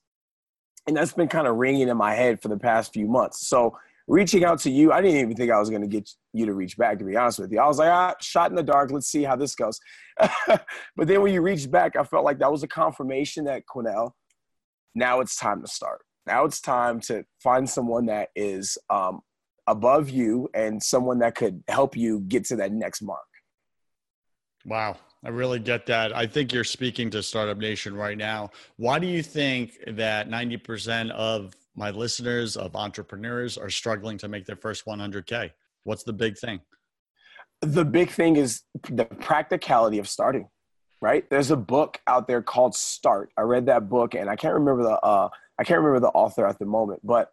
and 0.87 0.97
that's 0.97 1.13
been 1.13 1.29
kind 1.29 1.47
of 1.47 1.57
ringing 1.57 1.89
in 1.89 1.97
my 1.97 2.15
head 2.15 2.41
for 2.43 2.49
the 2.49 2.57
past 2.57 2.93
few 2.93 3.07
months. 3.07 3.47
So 3.47 3.77
reaching 4.09 4.45
out 4.45 4.59
to 4.61 4.71
you, 4.71 4.93
I 4.93 5.01
didn't 5.01 5.19
even 5.19 5.37
think 5.37 5.51
I 5.51 5.59
was 5.59 5.71
going 5.71 5.83
to 5.83 5.89
get 5.89 6.11
you 6.33 6.47
to 6.47 6.55
reach 6.55 6.77
back. 6.77 6.99
To 6.99 7.05
be 7.05 7.17
honest 7.17 7.39
with 7.39 7.53
you, 7.53 7.61
I 7.61 7.67
was 7.67 7.79
like, 7.79 7.91
ah, 7.91 8.15
shot 8.21 8.51
in 8.51 8.57
the 8.57 8.63
dark. 8.63 8.91
Let's 8.91 9.07
see 9.07 9.23
how 9.23 9.37
this 9.37 9.55
goes. 9.55 9.79
but 10.47 10.67
then 10.97 11.23
when 11.23 11.33
you 11.33 11.41
reached 11.41 11.71
back, 11.71 11.97
I 11.97 12.05
felt 12.05 12.25
like 12.25 12.39
that 12.41 12.51
was 12.51 12.63
a 12.63 12.69
confirmation 12.69 13.45
that 13.45 13.63
Quinnell. 13.73 14.13
Now 14.95 15.21
it's 15.21 15.37
time 15.37 15.63
to 15.63 15.69
start. 15.69 16.01
Now 16.27 16.45
it's 16.45 16.61
time 16.61 17.01
to 17.03 17.25
find 17.43 17.69
someone 17.69 18.07
that 18.07 18.31
is 18.35 18.77
um, 18.91 19.21
above 19.67 20.11
you 20.11 20.49
and 20.55 20.83
someone 20.83 21.21
that 21.21 21.35
could 21.35 21.63
help 21.69 21.97
you 21.97 22.21
get 22.21 22.45
to 22.47 22.57
that 22.57 22.73
next 22.73 23.03
mark. 23.03 23.21
Wow. 24.65 24.97
I 25.25 25.29
really 25.29 25.61
get 25.61 25.87
that. 25.87 26.15
I 26.17 26.27
think 26.27 26.53
you're 26.53 26.65
speaking 26.65 27.09
to 27.11 27.23
Startup 27.23 27.57
Nation 27.57 27.95
right 27.95 28.19
now. 28.19 28.51
Why 28.77 28.99
do 28.99 29.07
you 29.07 29.23
think 29.23 29.79
that 29.87 30.29
90% 30.29 31.11
of 31.13 31.55
my 31.77 31.91
listeners, 31.91 32.57
of 32.57 32.75
entrepreneurs, 32.75 33.57
are 33.57 33.71
struggling 33.71 34.19
to 34.19 34.29
make 34.29 34.47
their 34.47 34.57
first 34.57 34.85
100K? 34.85 35.51
What's 35.85 36.03
the 36.03 36.13
big 36.13 36.37
thing? 36.39 36.61
The 37.61 37.85
big 37.85 38.11
thing 38.11 38.35
is 38.37 38.63
the 38.91 39.05
practicality 39.05 39.99
of 39.99 40.09
starting, 40.09 40.49
right? 41.01 41.29
There's 41.31 41.53
a 41.53 41.57
book 41.57 42.01
out 42.09 42.27
there 42.27 42.43
called 42.43 42.75
Start. 42.75 43.31
I 43.39 43.43
read 43.43 43.67
that 43.67 43.89
book 43.89 44.15
and 44.15 44.29
I 44.29 44.35
can't 44.35 44.55
remember 44.55 44.83
the, 44.83 45.01
uh, 45.01 45.29
I 45.57 45.65
can't 45.65 45.79
remember 45.79 46.01
the 46.01 46.13
author 46.13 46.45
at 46.47 46.59
the 46.59 46.67
moment, 46.67 47.01
but 47.05 47.31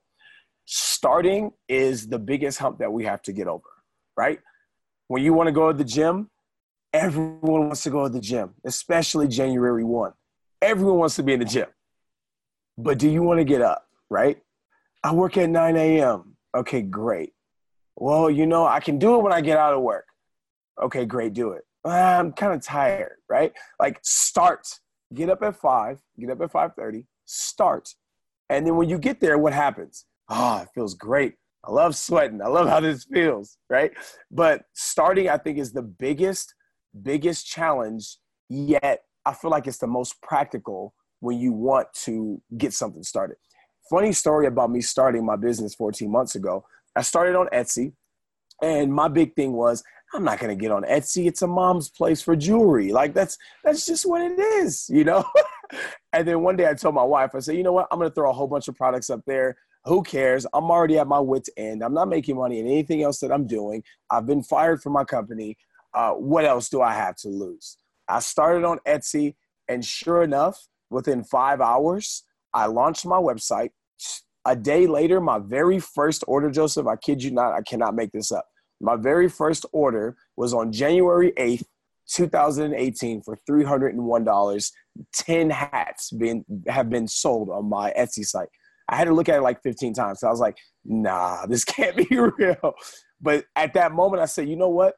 starting 0.72 1.52
is 1.68 2.08
the 2.08 2.20
biggest 2.20 2.60
hump 2.60 2.78
that 2.78 2.94
we 2.94 3.04
have 3.04 3.24
to 3.24 3.34
get 3.34 3.48
over, 3.48 3.70
right? 4.16 4.40
When 5.08 5.24
you 5.24 5.34
want 5.34 5.48
to 5.48 5.52
go 5.52 5.72
to 5.72 5.78
the 5.78 5.84
gym, 5.84 6.30
everyone 6.94 7.68
wants 7.68 7.82
to 7.84 7.90
go 7.90 8.04
to 8.04 8.10
the 8.10 8.20
gym, 8.20 8.54
especially 8.64 9.28
January 9.28 9.84
1. 9.84 10.14
Everyone 10.62 11.00
wants 11.00 11.16
to 11.16 11.24
be 11.24 11.34
in 11.34 11.40
the 11.40 11.46
gym. 11.46 11.66
But 12.78 13.00
do 13.00 13.10
you 13.10 13.24
want 13.24 13.40
to 13.40 13.46
get 13.46 13.64
up, 13.64 13.88
right? 14.12 14.38
I 15.04 15.12
work 15.12 15.38
at 15.38 15.50
9 15.50 15.76
a.m. 15.76 16.36
Okay, 16.56 16.84
great. 16.84 17.34
Well, 17.96 18.30
you 18.30 18.46
know, 18.46 18.68
I 18.68 18.80
can 18.80 19.00
do 19.00 19.16
it 19.16 19.24
when 19.24 19.34
I 19.34 19.42
get 19.42 19.58
out 19.58 19.74
of 19.74 19.82
work. 19.82 20.06
Okay, 20.80 21.04
great, 21.04 21.34
do 21.34 21.54
it. 21.54 21.64
I'm 21.84 22.32
kind 22.32 22.54
of 22.54 22.62
tired, 22.64 23.18
right? 23.28 23.54
Like 23.80 24.00
start. 24.04 24.68
Get 25.16 25.32
up 25.32 25.42
at 25.42 25.56
5, 25.56 26.00
get 26.20 26.30
up 26.30 26.42
at 26.42 26.52
5:30, 26.52 27.06
start. 27.26 27.90
And 28.50 28.68
then 28.68 28.76
when 28.76 28.88
you 28.88 29.00
get 29.00 29.20
there, 29.20 29.40
what 29.40 29.54
happens? 29.54 30.06
Ah, 30.30 30.60
oh, 30.60 30.64
it 30.64 30.70
feels 30.74 30.94
great. 30.94 31.36
I 31.64 31.72
love 31.72 31.96
sweating. 31.96 32.42
I 32.42 32.48
love 32.48 32.70
how 32.70 32.80
this 32.80 33.04
feels, 33.04 33.58
right? 33.70 33.92
But 34.32 34.64
starting, 34.74 35.30
I 35.30 35.38
think, 35.38 35.58
is 35.58 35.74
the 35.74 35.82
biggest 35.82 36.54
biggest 37.04 37.46
challenge, 37.46 38.18
yet 38.50 39.04
I 39.26 39.34
feel 39.34 39.52
like 39.52 39.68
it's 39.68 39.78
the 39.78 39.88
most 39.88 40.22
practical 40.22 40.94
when 41.20 41.38
you 41.38 41.52
want 41.52 41.88
to 41.94 42.42
get 42.58 42.74
something 42.74 43.04
started. 43.04 43.38
Funny 43.90 44.12
story 44.12 44.48
about 44.48 44.72
me 44.72 44.82
starting 44.82 45.26
my 45.26 45.36
business 45.36 45.76
14 45.76 46.12
months 46.12 46.36
ago. 46.36 46.66
I 46.96 47.02
started 47.02 47.36
on 47.36 47.48
Etsy, 47.48 47.94
and 48.62 48.94
my 48.94 49.08
big 49.08 49.36
thing 49.36 49.54
was 49.54 49.84
I'm 50.14 50.24
not 50.24 50.40
gonna 50.40 50.56
get 50.56 50.72
on 50.72 50.84
Etsy. 50.84 51.28
It's 51.28 51.42
a 51.42 51.48
mom's 51.48 51.90
place 51.90 52.22
for 52.22 52.36
jewelry. 52.36 52.92
Like 52.92 53.14
that's 53.14 53.38
that's 53.64 53.86
just 53.86 54.06
what 54.06 54.22
it 54.22 54.40
is, 54.40 54.90
you 54.90 55.04
know. 55.04 55.24
and 56.14 56.28
then 56.28 56.42
one 56.42 56.56
day 56.56 56.68
I 56.68 56.74
told 56.74 56.96
my 56.96 57.04
wife, 57.04 57.36
I 57.36 57.40
said, 57.40 57.56
you 57.56 57.64
know 57.64 57.74
what? 57.74 57.88
I'm 57.92 58.00
gonna 58.00 58.12
throw 58.12 58.30
a 58.30 58.34
whole 58.34 58.48
bunch 58.48 58.68
of 58.68 58.76
products 58.76 59.10
up 59.10 59.22
there. 59.28 59.58
Who 59.86 60.04
cares? 60.04 60.46
I'm 60.54 60.70
already 60.70 60.98
at 61.00 61.08
my 61.08 61.20
wits' 61.20 61.50
end. 61.58 61.84
I'm 61.84 61.94
not 61.94 62.10
making 62.10 62.36
money 62.36 62.60
in 62.60 62.68
anything 62.68 63.02
else 63.02 63.20
that 63.20 63.32
I'm 63.32 63.48
doing. 63.48 63.84
I've 64.10 64.26
been 64.26 64.44
fired 64.44 64.82
from 64.82 64.94
my 64.94 65.04
company 65.04 65.58
uh, 65.94 66.12
what 66.12 66.46
else 66.46 66.70
do 66.70 66.82
I 66.82 66.94
have 66.94 67.16
to 67.18 67.30
lose? 67.30 67.78
I 68.08 68.20
started 68.20 68.64
on 68.64 68.80
Etsy, 68.88 69.36
and 69.68 69.84
sure 69.84 70.24
enough, 70.24 70.68
within 70.90 71.24
five 71.24 71.62
hours, 71.62 72.24
I 72.54 72.66
launched 72.66 73.06
my 73.06 73.18
website. 73.18 73.70
A 74.46 74.56
day 74.56 74.88
later, 74.88 75.22
my 75.22 75.40
very 75.40 75.80
first 75.80 76.24
order, 76.28 76.50
Joseph, 76.50 76.88
I 76.88 76.96
kid 76.96 77.22
you 77.22 77.32
not, 77.32 77.54
I 77.54 77.62
cannot 77.62 77.96
make 77.96 78.12
this 78.12 78.32
up. 78.32 78.46
My 78.82 78.96
very 78.96 79.28
first 79.28 79.66
order 79.72 80.16
was 80.38 80.54
on 80.54 80.72
January 80.72 81.34
8th, 81.38 81.66
2018 82.08 83.22
for 83.22 83.38
$301. 83.48 84.72
10 85.14 85.50
hats 85.50 86.12
been, 86.12 86.44
have 86.68 86.90
been 86.90 87.08
sold 87.08 87.50
on 87.50 87.70
my 87.70 87.94
Etsy 87.98 88.26
site. 88.26 88.48
I 88.90 88.96
had 88.96 89.06
to 89.06 89.14
look 89.14 89.30
at 89.30 89.36
it 89.36 89.42
like 89.42 89.62
15 89.64 89.94
times. 89.94 90.20
So 90.20 90.28
I 90.28 90.32
was 90.32 90.40
like, 90.40 90.58
nah, 90.84 91.46
this 91.48 91.64
can't 91.64 91.96
be 91.96 92.08
real. 92.12 92.74
But 93.22 93.46
at 93.56 93.74
that 93.76 93.92
moment, 93.92 94.22
I 94.22 94.26
said, 94.26 94.50
you 94.50 94.56
know 94.56 94.70
what? 94.70 94.96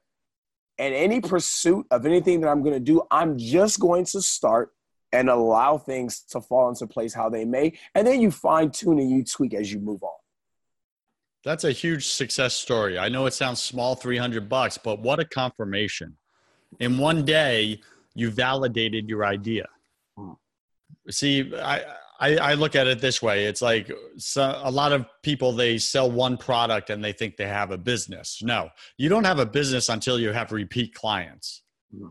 and 0.82 0.95
any 0.95 1.21
pursuit 1.21 1.86
of 1.91 2.08
anything 2.08 2.41
that 2.41 2.47
I'm 2.49 2.63
going 2.63 2.73
to 2.73 2.80
do, 2.80 3.04
I'm 3.12 3.38
just 3.38 3.80
going 3.80 4.04
to 4.06 4.21
start 4.21 4.71
and 5.12 5.30
allow 5.30 5.77
things 5.77 6.21
to 6.32 6.41
fall 6.41 6.69
into 6.69 6.88
place 6.88 7.13
how 7.13 7.30
they 7.30 7.45
may. 7.45 7.77
And 7.93 8.08
then 8.08 8.19
you 8.19 8.32
fine 8.32 8.71
tune 8.71 8.97
and 8.97 9.12
you 9.12 9.23
tweak 9.23 9.54
as 9.54 9.71
you 9.71 9.80
move 9.80 10.01
on. 10.01 10.17
That's 11.43 11.65
a 11.65 11.71
huge 11.71 12.08
success 12.08 12.56
story. 12.56 12.97
I 12.97 13.10
know 13.10 13.27
it 13.27 13.36
sounds 13.36 13.62
small, 13.62 13.93
300 13.93 14.49
bucks, 14.49 14.80
but 14.80 14.99
what 15.01 15.19
a 15.19 15.25
confirmation. 15.25 16.17
In 16.80 16.97
one 16.97 17.25
day, 17.25 17.80
you 18.15 18.32
validated 18.32 19.08
your 19.08 19.23
idea. 19.23 19.67
Hmm. 20.17 20.32
See, 21.12 21.54
I, 21.56 21.84
I, 22.22 22.36
I, 22.38 22.54
look 22.54 22.76
at 22.76 22.86
it 22.86 23.02
this 23.02 23.22
way. 23.22 23.46
It's 23.46 23.64
like 23.64 23.92
so, 24.18 24.62
a 24.64 24.70
lot 24.70 24.92
of 24.92 25.06
people 25.24 25.52
they 25.54 25.80
sell 25.80 26.10
one 26.10 26.38
product 26.38 26.92
and 26.92 27.04
they 27.04 27.14
think 27.14 27.36
they 27.36 27.48
have 27.48 27.72
a 27.72 27.78
business. 27.78 28.42
No, 28.44 28.70
you 28.98 29.10
don't 29.10 29.24
have 29.24 29.40
a 29.40 29.46
business 29.46 29.90
until 29.90 30.20
you 30.20 30.32
have 30.32 30.52
repeat 30.52 30.94
clients. 30.94 31.64
Mm-hmm. 31.94 32.10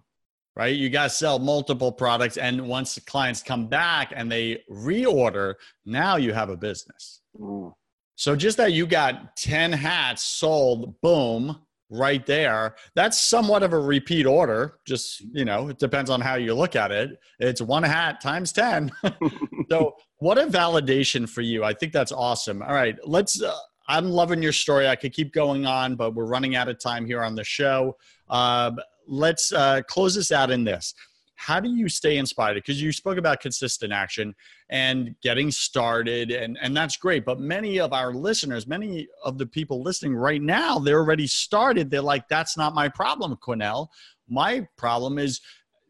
Right? 0.57 0.75
You 0.75 0.91
got 0.91 1.05
to 1.05 1.11
sell 1.11 1.39
multiple 1.39 1.93
products 1.93 2.37
and 2.37 2.67
once 2.67 2.97
the 2.97 3.01
clients 3.03 3.41
come 3.41 3.69
back 3.69 4.13
and 4.15 4.31
they 4.31 4.65
reorder, 4.69 5.55
now 5.87 6.17
you 6.17 6.33
have 6.33 6.51
a 6.51 6.57
business. 6.57 7.23
Mm. 7.41 7.73
So 8.17 8.37
just 8.37 8.59
that 8.59 8.73
you 8.73 8.87
got 8.87 9.37
10 9.37 9.73
hats 9.73 10.23
sold, 10.23 11.01
boom, 11.01 11.57
right 11.91 12.25
there. 12.25 12.77
That's 12.95 13.21
somewhat 13.21 13.63
of 13.63 13.73
a 13.73 13.79
repeat 13.79 14.27
order 14.27 14.79
just 14.87 15.23
you 15.33 15.45
know 15.45 15.69
it 15.69 15.79
depends 15.79 16.09
on 16.09 16.21
how 16.21 16.37
you 16.37 16.55
look 16.55 16.77
at 16.77 16.91
it. 16.93 17.19
It's 17.39 17.61
one 17.61 17.83
hat 17.83 18.21
times 18.21 18.53
10 18.53 18.91
so 19.71 19.97
what 20.19 20.39
a 20.39 20.47
validation 20.47 21.29
for 21.29 21.43
you. 21.43 21.65
I 21.65 21.75
think 21.75 21.93
that's 21.93 22.13
awesome. 22.13 22.63
All 22.63 22.75
right 22.75 22.97
let's 23.05 23.43
uh, 23.43 23.55
i'm 23.89 24.11
loving 24.11 24.43
your 24.43 24.53
story. 24.53 24.89
I 24.89 24.97
could 24.97 25.13
keep 25.13 25.33
going 25.33 25.67
on 25.67 25.97
but 25.97 26.15
we're 26.15 26.27
running 26.27 26.55
out 26.55 26.69
of 26.69 26.79
time 26.79 27.05
here 27.05 27.23
on 27.23 27.35
the 27.35 27.45
show. 27.45 27.97
Uh, 28.29 28.73
let's 29.09 29.53
uh, 29.53 29.83
close 29.89 30.15
this 30.15 30.31
out 30.31 30.51
in 30.51 30.63
this 30.63 30.95
how 31.41 31.59
do 31.59 31.71
you 31.71 31.89
stay 31.89 32.19
inspired? 32.19 32.55
Because 32.55 32.83
you 32.83 32.93
spoke 32.93 33.17
about 33.17 33.41
consistent 33.41 33.95
action 33.95 34.35
and 34.69 35.15
getting 35.23 35.51
started 35.51 36.31
and 36.31 36.59
and 36.61 36.77
that's 36.77 36.99
great 36.99 37.25
but 37.25 37.41
many 37.41 37.81
of 37.81 37.95
our 37.95 38.13
listeners 38.13 38.67
many 38.67 39.09
of 39.25 39.39
the 39.39 39.47
people 39.47 39.83
listening 39.83 40.15
right 40.15 40.43
now 40.43 40.79
they're 40.79 40.99
already 40.99 41.27
started. 41.27 41.91
They're 41.91 42.03
like 42.03 42.29
that's 42.29 42.59
not 42.59 42.75
my 42.75 42.89
problem 42.89 43.37
quinnell 43.37 43.89
my 44.29 44.67
problem 44.77 45.19
is 45.19 45.41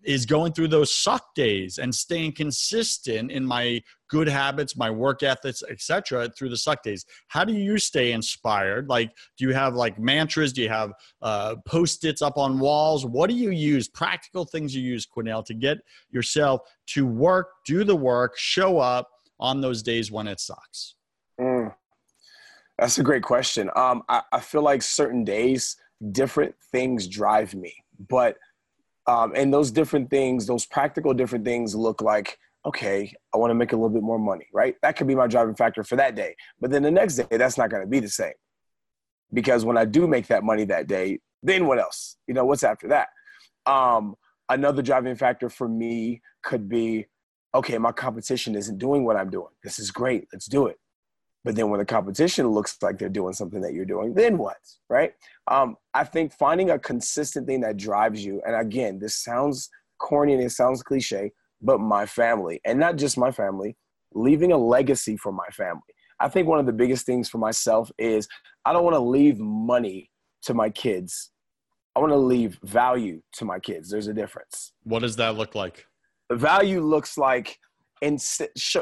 is 0.04 0.24
going 0.24 0.52
through 0.52 0.68
those 0.68 0.94
suck 0.94 1.34
days 1.34 1.78
and 1.78 1.94
staying 1.94 2.32
consistent 2.32 3.30
in 3.30 3.44
my 3.44 3.82
good 4.10 4.28
habits 4.28 4.76
my 4.76 4.90
work 4.90 5.22
ethics 5.22 5.62
etc 5.70 6.28
through 6.28 6.48
the 6.48 6.56
suck 6.56 6.82
days. 6.82 7.06
How 7.28 7.44
do 7.44 7.52
you 7.52 7.78
stay 7.78 8.12
inspired? 8.12 8.88
Like 8.88 9.10
do 9.36 9.46
you 9.46 9.54
have 9.54 9.74
like 9.74 9.98
mantras? 9.98 10.52
Do 10.52 10.62
you 10.62 10.68
have 10.68 10.92
uh, 11.22 11.56
post-its 11.66 12.22
up 12.22 12.36
on 12.36 12.58
walls? 12.58 13.06
What 13.06 13.30
do 13.30 13.36
you 13.36 13.50
use 13.50 13.88
practical 13.88 14.44
things 14.44 14.74
you 14.74 14.82
use 14.82 15.06
quinnell 15.06 15.44
to 15.46 15.54
get 15.54 15.78
yourself 16.10 16.60
to 16.88 17.06
work 17.06 17.48
do 17.66 17.84
the 17.84 17.96
work 17.96 18.36
show 18.36 18.78
up 18.78 19.08
on 19.38 19.60
those 19.60 19.82
days 19.82 20.12
when 20.12 20.26
it 20.26 20.40
sucks? 20.40 20.96
Mm, 21.40 21.74
that's 22.78 22.98
a 22.98 23.02
great 23.02 23.22
question. 23.22 23.70
Um, 23.74 24.02
I, 24.08 24.22
I 24.32 24.40
feel 24.40 24.62
like 24.62 24.82
certain 24.82 25.24
days 25.24 25.76
different 26.12 26.54
things 26.72 27.06
drive 27.06 27.54
me 27.54 27.74
but 28.08 28.36
um, 29.06 29.32
and 29.34 29.52
those 29.52 29.70
different 29.70 30.10
things, 30.10 30.46
those 30.46 30.66
practical 30.66 31.12
different 31.14 31.44
things 31.44 31.74
look 31.74 32.00
like, 32.00 32.38
okay, 32.66 33.12
I 33.34 33.38
want 33.38 33.50
to 33.50 33.54
make 33.54 33.72
a 33.72 33.76
little 33.76 33.90
bit 33.90 34.02
more 34.02 34.18
money, 34.18 34.46
right? 34.52 34.76
That 34.82 34.96
could 34.96 35.06
be 35.06 35.14
my 35.14 35.26
driving 35.26 35.54
factor 35.54 35.82
for 35.82 35.96
that 35.96 36.14
day. 36.14 36.34
But 36.60 36.70
then 36.70 36.82
the 36.82 36.90
next 36.90 37.16
day, 37.16 37.36
that's 37.36 37.56
not 37.56 37.70
going 37.70 37.82
to 37.82 37.88
be 37.88 38.00
the 38.00 38.08
same. 38.08 38.34
Because 39.32 39.64
when 39.64 39.78
I 39.78 39.84
do 39.84 40.06
make 40.06 40.26
that 40.26 40.44
money 40.44 40.64
that 40.64 40.86
day, 40.86 41.20
then 41.42 41.66
what 41.66 41.78
else? 41.78 42.16
You 42.26 42.34
know, 42.34 42.44
what's 42.44 42.64
after 42.64 42.88
that? 42.88 43.08
Um, 43.64 44.16
another 44.48 44.82
driving 44.82 45.14
factor 45.14 45.48
for 45.48 45.68
me 45.68 46.20
could 46.42 46.68
be 46.68 47.06
okay, 47.54 47.78
my 47.78 47.92
competition 47.92 48.54
isn't 48.54 48.78
doing 48.78 49.04
what 49.04 49.16
I'm 49.16 49.30
doing. 49.30 49.48
This 49.64 49.78
is 49.78 49.90
great. 49.90 50.28
Let's 50.32 50.46
do 50.46 50.66
it. 50.66 50.76
But 51.42 51.56
then 51.56 51.70
when 51.70 51.80
the 51.80 51.86
competition 51.86 52.46
looks 52.48 52.76
like 52.82 52.98
they're 52.98 53.08
doing 53.08 53.32
something 53.32 53.60
that 53.62 53.72
you're 53.72 53.86
doing, 53.86 54.14
then 54.14 54.36
what? 54.36 54.58
Right? 54.88 55.14
Um, 55.48 55.76
I 55.94 56.04
think 56.04 56.32
finding 56.32 56.70
a 56.70 56.78
consistent 56.78 57.46
thing 57.46 57.60
that 57.62 57.76
drives 57.76 58.24
you, 58.24 58.42
and 58.46 58.54
again, 58.54 58.98
this 58.98 59.16
sounds 59.16 59.70
corny 59.98 60.34
and 60.34 60.42
it 60.42 60.50
sounds 60.50 60.82
cliche, 60.82 61.32
but 61.62 61.80
my 61.80 62.06
family, 62.06 62.60
and 62.64 62.78
not 62.78 62.96
just 62.96 63.18
my 63.18 63.30
family, 63.30 63.76
leaving 64.12 64.52
a 64.52 64.56
legacy 64.56 65.16
for 65.16 65.32
my 65.32 65.46
family. 65.52 65.82
I 66.18 66.28
think 66.28 66.46
one 66.46 66.58
of 66.58 66.66
the 66.66 66.72
biggest 66.72 67.06
things 67.06 67.28
for 67.28 67.38
myself 67.38 67.90
is 67.98 68.28
I 68.64 68.72
don't 68.72 68.84
want 68.84 68.94
to 68.94 69.00
leave 69.00 69.38
money 69.38 70.10
to 70.42 70.54
my 70.54 70.70
kids. 70.70 71.30
I 71.96 72.00
want 72.00 72.12
to 72.12 72.18
leave 72.18 72.58
value 72.62 73.22
to 73.34 73.44
my 73.44 73.58
kids. 73.58 73.90
There's 73.90 74.06
a 74.06 74.14
difference. 74.14 74.72
What 74.84 75.00
does 75.00 75.16
that 75.16 75.36
look 75.36 75.54
like? 75.54 75.86
The 76.28 76.36
value 76.36 76.80
looks 76.82 77.18
like 77.18 77.58
in 78.02 78.18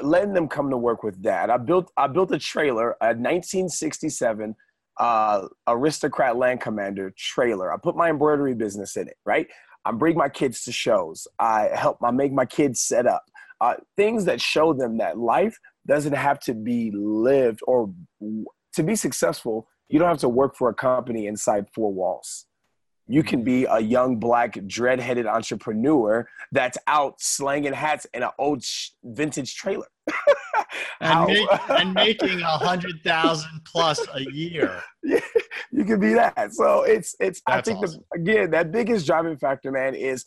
letting 0.02 0.32
them 0.32 0.48
come 0.48 0.70
to 0.70 0.76
work 0.76 1.02
with 1.02 1.22
dad. 1.22 1.50
I 1.50 1.56
built 1.56 1.90
I 1.96 2.06
built 2.06 2.30
a 2.32 2.38
trailer, 2.38 2.96
a 3.00 3.08
1967 3.08 4.54
uh, 4.98 5.46
aristocrat 5.66 6.36
land 6.36 6.60
commander 6.60 7.12
trailer. 7.16 7.72
I 7.72 7.76
put 7.76 7.96
my 7.96 8.10
embroidery 8.10 8.54
business 8.54 8.96
in 8.96 9.08
it, 9.08 9.16
right? 9.24 9.46
I 9.84 9.92
bring 9.92 10.16
my 10.16 10.28
kids 10.28 10.64
to 10.64 10.72
shows. 10.72 11.26
I 11.38 11.70
help 11.74 11.98
I 12.02 12.10
make 12.10 12.32
my 12.32 12.44
kids 12.44 12.80
set 12.80 13.06
up. 13.06 13.24
Uh, 13.60 13.74
things 13.96 14.24
that 14.26 14.40
show 14.40 14.72
them 14.72 14.98
that 14.98 15.18
life 15.18 15.58
doesn't 15.86 16.12
have 16.12 16.38
to 16.40 16.54
be 16.54 16.92
lived 16.94 17.60
or 17.66 17.92
to 18.74 18.82
be 18.82 18.94
successful, 18.94 19.66
you 19.88 19.98
don't 19.98 20.08
have 20.08 20.18
to 20.18 20.28
work 20.28 20.54
for 20.56 20.68
a 20.68 20.74
company 20.74 21.26
inside 21.26 21.66
four 21.74 21.92
walls. 21.92 22.46
You 23.08 23.22
can 23.22 23.42
be 23.42 23.64
a 23.64 23.80
young 23.80 24.16
black 24.16 24.58
dread-headed 24.66 25.26
entrepreneur 25.26 26.28
that's 26.52 26.76
out 26.86 27.20
slanging 27.20 27.72
hats 27.72 28.06
in 28.12 28.22
an 28.22 28.30
old 28.38 28.62
vintage 29.02 29.54
trailer. 29.56 29.86
and, 31.00 31.26
make, 31.26 31.48
and, 31.70 31.94
making 31.94 32.40
a 32.40 32.46
hundred 32.46 33.02
thousand 33.04 33.60
plus 33.64 34.04
a 34.14 34.22
year. 34.32 34.82
Yeah, 35.04 35.20
you 35.70 35.84
can 35.84 36.00
be 36.00 36.12
that. 36.14 36.52
So 36.52 36.82
it's 36.82 37.14
it's. 37.20 37.40
That's 37.46 37.68
I 37.68 37.72
think 37.72 37.84
awesome. 37.84 38.04
the, 38.10 38.20
again 38.20 38.50
that 38.50 38.72
biggest 38.72 39.06
driving 39.06 39.38
factor, 39.38 39.70
man, 39.70 39.94
is 39.94 40.26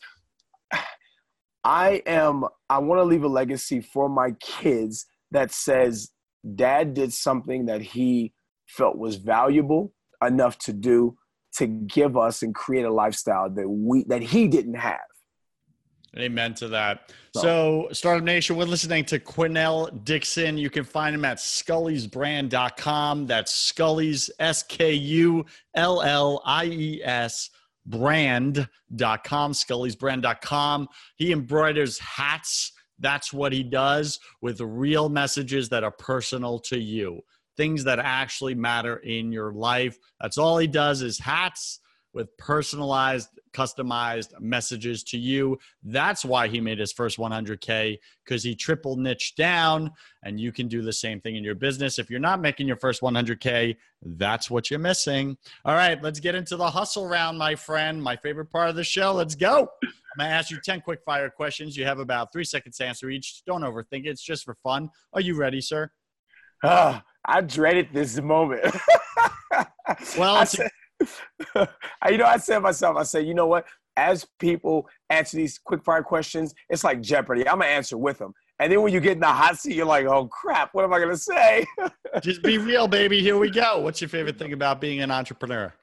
I 1.63 2.01
am. 2.05 2.45
I 2.69 2.79
want 2.79 2.99
to 2.99 3.03
leave 3.03 3.23
a 3.23 3.27
legacy 3.27 3.81
for 3.81 4.07
my 4.07 4.31
kids 4.39 5.05
that 5.31 5.51
says 5.51 6.09
dad 6.55 6.93
did 6.93 7.11
something 7.11 7.65
that 7.65 7.81
he 7.81 8.33
felt 8.65 8.97
was 8.97 9.17
valuable 9.17 9.93
enough 10.25 10.57
to 10.59 10.73
do 10.73 11.17
to 11.57 11.67
give 11.67 12.15
us 12.15 12.43
and 12.43 12.55
create 12.55 12.85
a 12.85 12.93
lifestyle 12.93 13.49
that 13.49 13.67
we 13.67 14.05
that 14.05 14.21
he 14.21 14.47
didn't 14.47 14.75
have. 14.75 14.99
Amen 16.17 16.53
to 16.55 16.67
that. 16.69 17.11
So, 17.33 17.41
so 17.41 17.87
Startup 17.93 18.23
Nation, 18.23 18.57
we're 18.57 18.65
listening 18.65 19.05
to 19.05 19.19
Quinnell 19.19 20.03
Dixon. 20.03 20.57
You 20.57 20.69
can 20.69 20.83
find 20.83 21.15
him 21.15 21.23
at 21.23 21.37
skulliesbrand.com. 21.37 23.27
That's 23.27 23.71
Skullies, 23.71 24.29
S 24.39 24.63
K 24.63 24.93
U 24.93 25.45
L 25.73 26.01
L 26.01 26.41
I 26.45 26.65
E 26.65 27.01
S 27.03 27.49
brand.com, 27.85 28.67
skulliesbrand.com. 29.53 30.87
He 31.15 31.31
embroiders 31.31 31.97
hats 31.97 32.73
that's 33.01 33.33
what 33.33 33.51
he 33.51 33.63
does 33.63 34.19
with 34.41 34.61
real 34.61 35.09
messages 35.09 35.67
that 35.69 35.83
are 35.83 35.91
personal 35.91 36.59
to 36.59 36.79
you, 36.79 37.21
things 37.57 37.83
that 37.83 37.99
actually 37.99 38.55
matter 38.55 38.97
in 38.97 39.31
your 39.31 39.51
life. 39.51 39.97
That's 40.21 40.37
all 40.37 40.57
he 40.59 40.67
does 40.67 41.01
is 41.01 41.19
hats 41.19 41.79
with 42.13 42.35
personalized, 42.37 43.29
customized 43.53 44.39
messages 44.39 45.03
to 45.03 45.17
you. 45.17 45.57
That's 45.83 46.23
why 46.25 46.47
he 46.47 46.59
made 46.59 46.79
his 46.79 46.91
first 46.91 47.17
100K 47.17 47.99
because 48.23 48.43
he 48.43 48.55
triple 48.55 48.95
niche 48.95 49.35
down, 49.35 49.91
and 50.23 50.39
you 50.39 50.51
can 50.51 50.67
do 50.67 50.81
the 50.81 50.93
same 50.93 51.19
thing 51.19 51.35
in 51.35 51.43
your 51.43 51.55
business. 51.55 51.99
If 51.99 52.09
you're 52.09 52.19
not 52.19 52.41
making 52.41 52.67
your 52.67 52.77
first 52.77 53.01
100K, 53.01 53.75
that's 54.03 54.49
what 54.49 54.69
you're 54.69 54.79
missing. 54.79 55.37
All 55.65 55.75
right, 55.75 56.01
let's 56.01 56.19
get 56.19 56.35
into 56.35 56.55
the 56.55 56.69
hustle 56.69 57.07
round, 57.07 57.37
my 57.37 57.55
friend. 57.55 58.01
My 58.01 58.15
favorite 58.15 58.49
part 58.49 58.69
of 58.69 58.75
the 58.75 58.83
show. 58.83 59.13
Let's 59.13 59.35
go. 59.35 59.69
I'm 59.83 60.17
going 60.17 60.29
to 60.29 60.35
ask 60.35 60.51
you 60.51 60.59
10 60.59 60.81
quick 60.81 61.01
fire 61.05 61.29
questions. 61.29 61.77
You 61.77 61.85
have 61.85 61.99
about 61.99 62.33
three 62.33 62.43
seconds 62.43 62.77
to 62.77 62.85
answer 62.85 63.09
each. 63.09 63.43
Don't 63.45 63.61
overthink 63.61 64.05
it. 64.05 64.07
It's 64.07 64.23
just 64.23 64.43
for 64.43 64.55
fun. 64.55 64.89
Are 65.13 65.21
you 65.21 65.35
ready, 65.35 65.61
sir? 65.61 65.89
Uh, 66.63 66.99
I 67.25 67.41
dreaded 67.41 67.89
this 67.93 68.19
moment. 68.19 68.75
well, 70.17 70.45
I 71.55 72.09
you 72.09 72.17
know, 72.17 72.25
I 72.25 72.37
said 72.37 72.55
to 72.55 72.61
myself, 72.61 72.97
I 72.97 73.03
said, 73.03 73.25
you 73.25 73.33
know 73.33 73.47
what? 73.47 73.65
As 73.97 74.25
people 74.39 74.87
answer 75.09 75.37
these 75.37 75.59
quick 75.59 75.83
fire 75.83 76.03
questions, 76.03 76.53
it's 76.69 76.83
like 76.83 77.01
Jeopardy. 77.01 77.47
I'm 77.47 77.59
to 77.59 77.65
answer 77.65 77.97
with 77.97 78.17
them. 78.17 78.33
And 78.59 78.71
then 78.71 78.81
when 78.81 78.93
you 78.93 78.99
get 78.99 79.13
in 79.13 79.19
the 79.19 79.25
hot 79.25 79.57
seat, 79.57 79.75
you're 79.75 79.85
like, 79.85 80.05
oh 80.05 80.27
crap, 80.27 80.69
what 80.73 80.85
am 80.85 80.93
I 80.93 80.99
to 80.99 81.17
say? 81.17 81.65
just 82.21 82.43
be 82.43 82.57
real, 82.57 82.87
baby. 82.87 83.19
Here 83.21 83.37
we 83.37 83.49
go. 83.49 83.79
What's 83.79 83.99
your 83.99 84.09
favorite 84.09 84.37
thing 84.37 84.53
about 84.53 84.79
being 84.79 85.01
an 85.01 85.09
entrepreneur? 85.09 85.73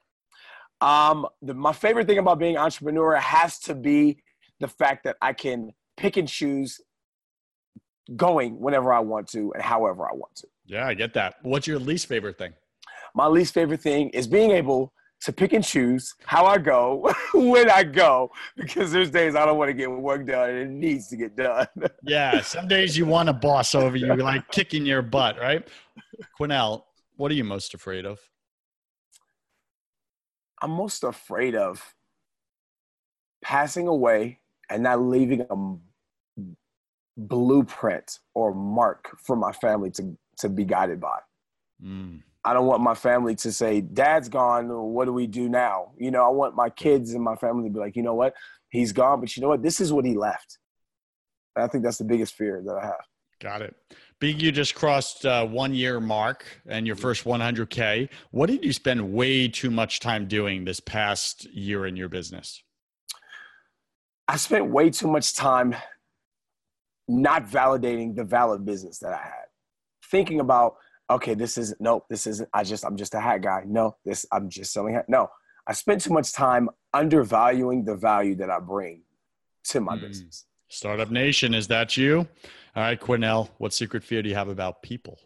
Um, 0.81 1.27
the, 1.41 1.53
my 1.53 1.73
favorite 1.73 2.07
thing 2.07 2.19
about 2.19 2.39
being 2.39 2.55
an 2.55 2.61
entrepreneur 2.61 3.15
has 3.15 3.59
to 3.59 3.75
be 3.75 4.23
the 4.61 4.67
fact 4.67 5.03
that 5.03 5.17
I 5.21 5.33
can 5.33 5.71
pick 5.97 6.15
and 6.15 6.27
choose 6.27 6.79
going 8.15 8.59
whenever 8.59 8.93
I 8.93 8.99
want 8.99 9.27
to 9.31 9.51
and 9.53 9.61
however 9.61 10.05
I 10.09 10.13
want 10.13 10.35
to. 10.37 10.47
Yeah, 10.65 10.87
I 10.87 10.93
get 10.93 11.13
that. 11.15 11.35
What's 11.41 11.67
your 11.67 11.79
least 11.79 12.07
favorite 12.07 12.37
thing? 12.37 12.53
My 13.13 13.27
least 13.27 13.53
favorite 13.53 13.81
thing 13.81 14.09
is 14.09 14.27
being 14.27 14.51
able 14.51 14.93
to 15.21 15.33
pick 15.33 15.53
and 15.53 15.63
choose 15.63 16.15
how 16.25 16.45
I 16.45 16.57
go, 16.57 17.13
when 17.33 17.69
I 17.69 17.83
go, 17.83 18.31
because 18.55 18.91
there's 18.91 19.11
days 19.11 19.35
I 19.35 19.45
don't 19.45 19.57
want 19.57 19.69
to 19.69 19.73
get 19.73 19.91
work 19.91 20.25
done 20.25 20.49
and 20.49 20.59
it 20.59 20.69
needs 20.69 21.07
to 21.09 21.17
get 21.17 21.35
done. 21.35 21.67
yeah, 22.03 22.41
some 22.41 22.67
days 22.67 22.97
you 22.97 23.05
want 23.05 23.29
a 23.29 23.33
boss 23.33 23.75
over 23.75 23.97
you, 23.97 24.15
like 24.15 24.49
kicking 24.51 24.85
your 24.85 25.01
butt, 25.01 25.37
right? 25.37 25.67
Quinnell, 26.39 26.83
what 27.17 27.31
are 27.31 27.35
you 27.35 27.43
most 27.43 27.73
afraid 27.73 28.05
of? 28.05 28.19
I'm 30.61 30.71
most 30.71 31.03
afraid 31.03 31.55
of 31.55 31.95
passing 33.41 33.87
away 33.87 34.39
and 34.69 34.83
not 34.83 35.01
leaving 35.01 35.45
a 35.49 36.45
blueprint 37.17 38.19
or 38.33 38.53
mark 38.53 39.17
for 39.17 39.35
my 39.35 39.51
family 39.51 39.91
to, 39.91 40.17
to 40.37 40.49
be 40.49 40.63
guided 40.63 40.99
by. 40.99 41.19
Mm. 41.83 42.21
I 42.43 42.53
don't 42.53 42.67
want 42.67 42.81
my 42.81 42.95
family 42.95 43.35
to 43.35 43.51
say, 43.51 43.81
Dad's 43.81 44.29
gone. 44.29 44.69
What 44.69 45.05
do 45.05 45.13
we 45.13 45.27
do 45.27 45.49
now? 45.49 45.91
You 45.97 46.11
know, 46.11 46.23
I 46.23 46.29
want 46.29 46.55
my 46.55 46.69
kids 46.69 47.13
and 47.13 47.23
my 47.23 47.35
family 47.35 47.67
to 47.67 47.73
be 47.73 47.79
like, 47.79 47.95
you 47.95 48.03
know 48.03 48.13
what? 48.13 48.33
He's 48.69 48.91
gone, 48.91 49.19
but 49.19 49.35
you 49.35 49.41
know 49.41 49.49
what? 49.49 49.61
This 49.61 49.81
is 49.81 49.91
what 49.91 50.05
he 50.05 50.15
left. 50.15 50.57
And 51.55 51.65
I 51.65 51.67
think 51.67 51.83
that's 51.83 51.97
the 51.97 52.05
biggest 52.05 52.35
fear 52.35 52.61
that 52.65 52.75
I 52.75 52.85
have. 52.85 53.05
Got 53.41 53.61
it. 53.61 53.75
Being 54.19 54.39
you 54.39 54.51
just 54.51 54.75
crossed 54.75 55.25
uh, 55.25 55.45
one 55.45 55.73
year 55.73 55.99
mark 55.99 56.45
and 56.67 56.85
your 56.85 56.97
first 56.97 57.23
100K, 57.23 58.09
what 58.31 58.47
did 58.47 58.63
you 58.63 58.73
spend 58.73 59.13
way 59.13 59.47
too 59.47 59.71
much 59.71 59.99
time 59.99 60.27
doing 60.27 60.65
this 60.65 60.79
past 60.79 61.45
year 61.53 61.85
in 61.85 61.95
your 61.95 62.09
business? 62.09 62.61
I 64.27 64.35
spent 64.35 64.67
way 64.67 64.89
too 64.89 65.07
much 65.07 65.35
time 65.35 65.75
not 67.07 67.47
validating 67.47 68.15
the 68.15 68.23
valid 68.23 68.65
business 68.65 68.99
that 68.99 69.13
I 69.13 69.23
had. 69.23 69.45
Thinking 70.11 70.39
about, 70.39 70.75
okay, 71.09 71.33
this 71.33 71.57
isn't, 71.57 71.81
nope, 71.81 72.05
this 72.09 72.27
isn't, 72.27 72.49
I 72.53 72.63
just, 72.63 72.85
I'm 72.85 72.95
just 72.95 73.13
a 73.15 73.19
hat 73.19 73.41
guy. 73.41 73.63
No, 73.65 73.95
this, 74.05 74.25
I'm 74.31 74.49
just 74.49 74.71
selling 74.71 74.93
hat. 74.93 75.09
No, 75.09 75.29
I 75.65 75.73
spent 75.73 76.01
too 76.01 76.13
much 76.13 76.33
time 76.33 76.69
undervaluing 76.93 77.83
the 77.85 77.95
value 77.95 78.35
that 78.35 78.49
I 78.49 78.59
bring 78.59 79.01
to 79.65 79.79
my 79.79 79.97
mm. 79.97 80.01
business. 80.01 80.45
Startup 80.67 81.09
Nation, 81.09 81.53
is 81.53 81.67
that 81.67 81.97
you? 81.97 82.27
All 82.75 82.83
right, 82.83 82.99
Quinnell, 82.99 83.49
what 83.57 83.73
secret 83.73 84.03
fear 84.03 84.21
do 84.21 84.29
you 84.29 84.35
have 84.35 84.49
about 84.49 84.83
people? 84.83 85.19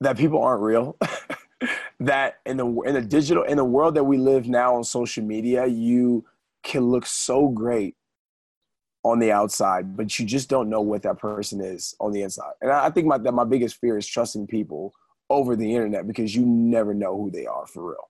That 0.00 0.16
people 0.16 0.42
aren't 0.42 0.62
real. 0.62 0.96
that 2.00 2.38
in 2.46 2.58
the 2.58 2.66
in 2.82 2.94
the 2.94 3.00
digital 3.00 3.42
in 3.42 3.56
the 3.56 3.64
world 3.64 3.96
that 3.96 4.04
we 4.04 4.16
live 4.16 4.46
now 4.46 4.76
on 4.76 4.84
social 4.84 5.24
media, 5.24 5.66
you 5.66 6.24
can 6.62 6.84
look 6.84 7.06
so 7.06 7.48
great 7.48 7.96
on 9.08 9.18
the 9.18 9.32
outside, 9.32 9.96
but 9.96 10.18
you 10.18 10.26
just 10.26 10.48
don't 10.48 10.68
know 10.68 10.80
what 10.80 11.02
that 11.02 11.18
person 11.18 11.60
is 11.60 11.94
on 11.98 12.12
the 12.12 12.22
inside. 12.22 12.52
And 12.60 12.70
I, 12.70 12.90
think 12.90 13.06
my 13.06 13.18
that 13.18 13.32
my 13.32 13.44
biggest 13.44 13.76
fear 13.76 13.96
is 13.96 14.06
trusting 14.06 14.46
people 14.46 14.92
over 15.30 15.56
the 15.56 15.74
internet 15.74 16.06
because 16.06 16.34
you 16.34 16.44
never 16.44 16.94
know 16.94 17.16
who 17.16 17.30
they 17.30 17.46
are 17.46 17.66
for 17.66 17.90
real. 17.90 18.08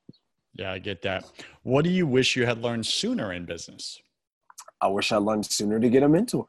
Yeah, 0.55 0.73
I 0.73 0.79
get 0.79 1.03
that. 1.03 1.25
What 1.63 1.85
do 1.85 1.91
you 1.91 2.07
wish 2.07 2.35
you 2.35 2.47
had 2.47 2.63
learned 2.63 2.85
sooner 2.85 3.33
in 3.33 3.45
business? 3.45 4.01
I 4.81 4.89
wish 4.89 5.13
I 5.13 5.17
learned 5.17 5.47
sooner 5.47 5.79
to 5.79 5.89
get 5.89 6.03
a 6.03 6.09
mentor. 6.09 6.49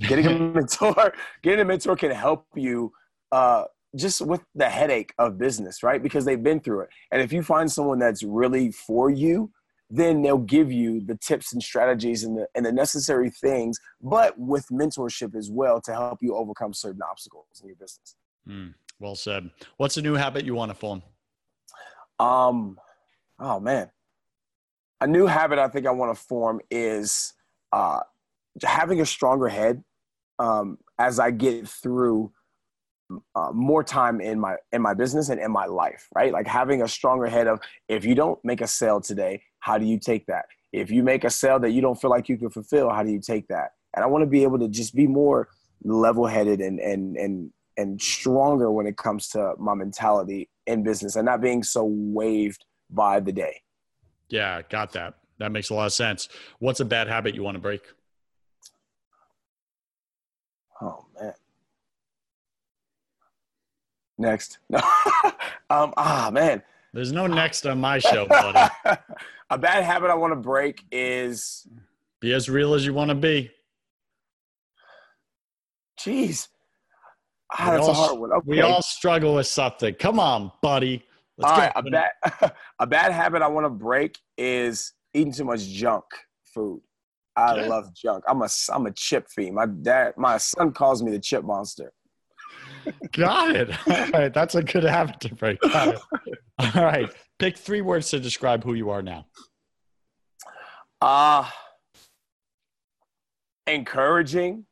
Getting 0.00 0.26
a 0.26 0.38
mentor, 0.54 1.14
getting 1.42 1.60
a 1.60 1.64
mentor 1.64 1.96
can 1.96 2.10
help 2.10 2.46
you 2.54 2.92
uh, 3.30 3.64
just 3.94 4.20
with 4.20 4.42
the 4.54 4.68
headache 4.68 5.12
of 5.18 5.38
business, 5.38 5.82
right? 5.82 6.02
Because 6.02 6.24
they've 6.24 6.42
been 6.42 6.60
through 6.60 6.80
it. 6.80 6.88
And 7.12 7.22
if 7.22 7.32
you 7.32 7.42
find 7.42 7.70
someone 7.70 7.98
that's 7.98 8.22
really 8.22 8.72
for 8.72 9.10
you, 9.10 9.50
then 9.88 10.22
they'll 10.22 10.38
give 10.38 10.72
you 10.72 11.00
the 11.00 11.16
tips 11.16 11.52
and 11.52 11.62
strategies 11.62 12.24
and 12.24 12.36
the, 12.36 12.46
and 12.54 12.66
the 12.66 12.72
necessary 12.72 13.30
things, 13.30 13.78
but 14.00 14.38
with 14.38 14.66
mentorship 14.68 15.34
as 15.36 15.50
well 15.50 15.80
to 15.82 15.92
help 15.92 16.18
you 16.22 16.34
overcome 16.34 16.74
certain 16.74 17.02
obstacles 17.02 17.46
in 17.62 17.68
your 17.68 17.76
business. 17.76 18.16
Mm, 18.48 18.74
well 18.98 19.14
said. 19.14 19.50
What's 19.76 19.96
a 19.96 20.02
new 20.02 20.14
habit 20.14 20.44
you 20.44 20.54
want 20.54 20.70
to 20.70 20.74
form? 20.74 21.02
Um, 22.18 22.78
oh 23.38 23.60
man, 23.60 23.90
a 25.00 25.06
new 25.06 25.26
habit 25.26 25.58
I 25.58 25.68
think 25.68 25.86
I 25.86 25.90
want 25.90 26.16
to 26.16 26.20
form 26.20 26.60
is 26.70 27.34
uh, 27.72 28.00
having 28.62 29.00
a 29.00 29.06
stronger 29.06 29.48
head 29.48 29.84
um, 30.38 30.78
as 30.98 31.18
I 31.18 31.30
get 31.30 31.68
through 31.68 32.32
uh, 33.34 33.50
more 33.52 33.84
time 33.84 34.20
in 34.20 34.40
my 34.40 34.56
in 34.72 34.82
my 34.82 34.94
business 34.94 35.28
and 35.28 35.40
in 35.40 35.52
my 35.52 35.66
life, 35.66 36.08
right? 36.14 36.32
Like 36.32 36.46
having 36.46 36.82
a 36.82 36.88
stronger 36.88 37.26
head 37.26 37.46
of 37.46 37.60
if 37.88 38.04
you 38.04 38.14
don't 38.14 38.42
make 38.44 38.60
a 38.60 38.66
sale 38.66 39.00
today, 39.00 39.42
how 39.66 39.78
do 39.78 39.84
you 39.84 39.98
take 39.98 40.26
that? 40.26 40.44
If 40.72 40.92
you 40.92 41.02
make 41.02 41.24
a 41.24 41.30
sale 41.30 41.58
that 41.58 41.72
you 41.72 41.82
don't 41.82 42.00
feel 42.00 42.10
like 42.10 42.28
you 42.28 42.38
can 42.38 42.50
fulfill, 42.50 42.88
how 42.88 43.02
do 43.02 43.10
you 43.10 43.20
take 43.20 43.48
that? 43.48 43.70
And 43.94 44.04
I 44.04 44.06
want 44.06 44.22
to 44.22 44.26
be 44.26 44.44
able 44.44 44.60
to 44.60 44.68
just 44.68 44.94
be 44.94 45.08
more 45.08 45.48
level-headed 45.82 46.60
and 46.60 46.78
and 46.78 47.16
and 47.16 47.50
and 47.76 48.00
stronger 48.00 48.70
when 48.70 48.86
it 48.86 48.96
comes 48.96 49.28
to 49.30 49.54
my 49.58 49.74
mentality 49.74 50.48
in 50.68 50.84
business 50.84 51.16
and 51.16 51.26
not 51.26 51.40
being 51.40 51.64
so 51.64 51.84
waved 51.84 52.64
by 52.90 53.18
the 53.18 53.32
day. 53.32 53.60
Yeah, 54.28 54.62
got 54.70 54.92
that. 54.92 55.14
That 55.38 55.50
makes 55.50 55.70
a 55.70 55.74
lot 55.74 55.86
of 55.86 55.92
sense. 55.92 56.28
What's 56.60 56.78
a 56.78 56.84
bad 56.84 57.08
habit 57.08 57.34
you 57.34 57.42
want 57.42 57.56
to 57.56 57.60
break? 57.60 57.82
Oh 60.80 61.06
man. 61.20 61.34
Next. 64.16 64.58
No. 64.68 64.78
um, 65.70 65.92
ah 65.96 66.30
man. 66.32 66.62
There's 66.96 67.12
no 67.12 67.26
next 67.26 67.66
on 67.66 67.78
my 67.78 67.98
show, 67.98 68.24
buddy. 68.26 68.58
a 69.50 69.58
bad 69.58 69.84
habit 69.84 70.08
I 70.08 70.14
want 70.14 70.32
to 70.32 70.36
break 70.36 70.82
is 70.90 71.66
be 72.22 72.32
as 72.32 72.48
real 72.48 72.72
as 72.72 72.86
you 72.86 72.94
want 72.94 73.10
to 73.10 73.14
be. 73.14 73.50
Jeez. 76.00 76.48
Ah, 77.52 77.72
that's 77.72 77.86
all, 77.86 77.90
a 77.90 77.94
hard 77.94 78.18
one. 78.18 78.32
Okay. 78.32 78.44
We 78.46 78.60
all 78.62 78.80
struggle 78.80 79.34
with 79.34 79.46
something. 79.46 79.92
Come 79.96 80.18
on, 80.18 80.50
buddy. 80.62 81.04
Let's 81.36 81.52
all 81.52 81.58
right, 81.58 81.72
a 81.76 81.82
bad 81.82 82.52
a 82.80 82.86
bad 82.86 83.12
habit 83.12 83.42
I 83.42 83.48
want 83.48 83.66
to 83.66 83.70
break 83.70 84.16
is 84.38 84.94
eating 85.12 85.34
too 85.34 85.44
much 85.44 85.66
junk 85.66 86.04
food. 86.54 86.80
I 87.36 87.56
yeah. 87.56 87.66
love 87.66 87.94
junk. 87.94 88.24
I'm 88.26 88.40
a 88.40 88.48
I'm 88.72 88.86
a 88.86 88.92
chip 88.92 89.26
fiend. 89.28 89.54
My 89.54 89.66
dad, 89.66 90.14
my 90.16 90.38
son 90.38 90.72
calls 90.72 91.02
me 91.02 91.10
the 91.10 91.20
chip 91.20 91.44
monster. 91.44 91.92
Got 93.12 93.56
it. 93.56 93.70
All 93.88 94.20
right, 94.20 94.32
that's 94.32 94.54
a 94.54 94.62
good 94.62 94.84
habit 94.84 95.20
to 95.20 95.34
break. 95.34 95.58
All 95.64 96.70
right, 96.74 97.10
pick 97.38 97.56
three 97.56 97.80
words 97.80 98.10
to 98.10 98.20
describe 98.20 98.64
who 98.64 98.74
you 98.74 98.90
are 98.90 99.02
now. 99.02 99.26
Uh 101.00 101.48
encouraging, 103.66 104.64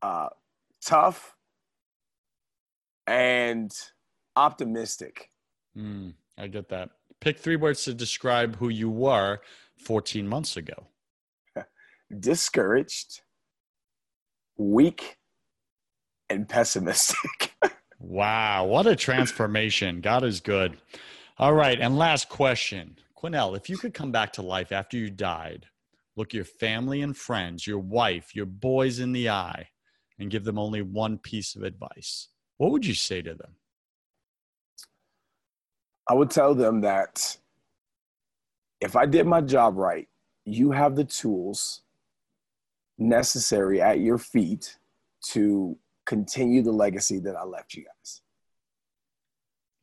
uh, 0.00 0.28
tough, 0.84 1.36
and 3.06 3.72
optimistic. 4.36 5.30
Mm, 5.76 6.14
I 6.38 6.46
get 6.46 6.68
that. 6.68 6.90
Pick 7.20 7.38
three 7.38 7.56
words 7.56 7.84
to 7.84 7.94
describe 7.94 8.56
who 8.56 8.68
you 8.68 8.90
were 8.90 9.40
14 9.78 10.26
months 10.26 10.56
ago. 10.56 10.86
Discouraged, 12.20 13.22
weak, 14.56 15.18
and 16.32 16.48
pessimistic. 16.48 17.54
wow, 17.98 18.64
what 18.66 18.86
a 18.86 18.96
transformation. 18.96 20.00
God 20.00 20.24
is 20.24 20.40
good. 20.40 20.78
All 21.38 21.54
right, 21.54 21.80
and 21.80 21.96
last 21.96 22.28
question. 22.28 22.96
Quinnell, 23.16 23.56
if 23.56 23.70
you 23.70 23.76
could 23.76 23.94
come 23.94 24.10
back 24.10 24.32
to 24.34 24.42
life 24.42 24.72
after 24.72 24.96
you 24.96 25.10
died, 25.10 25.66
look 26.16 26.34
your 26.34 26.44
family 26.44 27.02
and 27.02 27.16
friends, 27.16 27.66
your 27.66 27.78
wife, 27.78 28.34
your 28.34 28.46
boys 28.46 28.98
in 28.98 29.12
the 29.12 29.28
eye, 29.28 29.68
and 30.18 30.30
give 30.30 30.44
them 30.44 30.58
only 30.58 30.82
one 30.82 31.18
piece 31.18 31.54
of 31.54 31.62
advice, 31.62 32.28
what 32.58 32.70
would 32.70 32.84
you 32.84 32.94
say 32.94 33.22
to 33.22 33.34
them? 33.34 33.56
I 36.08 36.14
would 36.14 36.30
tell 36.30 36.54
them 36.54 36.80
that 36.80 37.36
if 38.80 38.96
I 38.96 39.06
did 39.06 39.26
my 39.26 39.40
job 39.40 39.76
right, 39.76 40.08
you 40.44 40.72
have 40.72 40.96
the 40.96 41.04
tools 41.04 41.82
necessary 42.98 43.80
at 43.80 44.00
your 44.00 44.18
feet 44.18 44.76
to 45.30 45.76
continue 46.06 46.62
the 46.62 46.72
legacy 46.72 47.18
that 47.20 47.36
I 47.36 47.44
left 47.44 47.74
you 47.74 47.84
guys. 47.84 48.20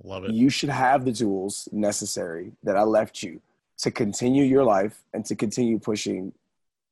Love 0.04 0.26
it. 0.26 0.32
You 0.32 0.50
should 0.50 0.70
have 0.70 1.06
the 1.06 1.12
tools 1.12 1.68
necessary 1.72 2.54
that 2.64 2.78
I 2.78 2.84
left 2.84 3.22
you 3.22 3.42
to 3.80 3.92
continue 3.92 4.44
your 4.44 4.64
life 4.64 5.04
and 5.14 5.26
to 5.26 5.36
continue 5.36 5.80
pushing 5.80 6.34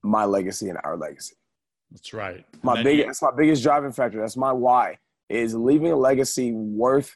my 0.03 0.25
legacy 0.25 0.69
and 0.69 0.77
our 0.83 0.97
legacy. 0.97 1.35
That's 1.91 2.13
right. 2.13 2.45
My 2.63 2.75
biggest, 2.83 2.97
you- 2.97 3.05
that's 3.05 3.21
my 3.21 3.31
biggest 3.31 3.63
driving 3.63 3.91
factor. 3.91 4.19
That's 4.19 4.37
my 4.37 4.51
why 4.51 4.99
is 5.29 5.55
leaving 5.55 5.91
a 5.91 5.95
legacy 5.95 6.53
worth 6.53 7.15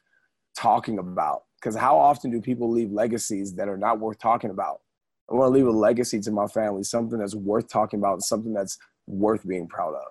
talking 0.56 1.00
about. 1.00 1.44
Because 1.60 1.76
how 1.76 1.98
often 1.98 2.32
do 2.32 2.42
people 2.42 2.70
leave 2.70 2.92
legacies 2.92 3.54
that 3.56 3.70
are 3.70 3.78
not 3.78 4.00
worth 4.00 4.18
talking 4.18 4.50
about? 4.50 4.82
I 5.30 5.36
want 5.36 5.54
to 5.54 5.58
leave 5.58 5.68
a 5.68 5.72
legacy 5.72 6.20
to 6.22 6.32
my 6.32 6.48
family, 6.48 6.84
something 6.84 7.20
that's 7.20 7.36
worth 7.36 7.68
talking 7.70 8.00
about, 8.00 8.22
something 8.22 8.54
that's 8.54 8.78
worth 9.08 9.48
being 9.48 9.68
proud 9.68 9.94
of. 9.94 10.08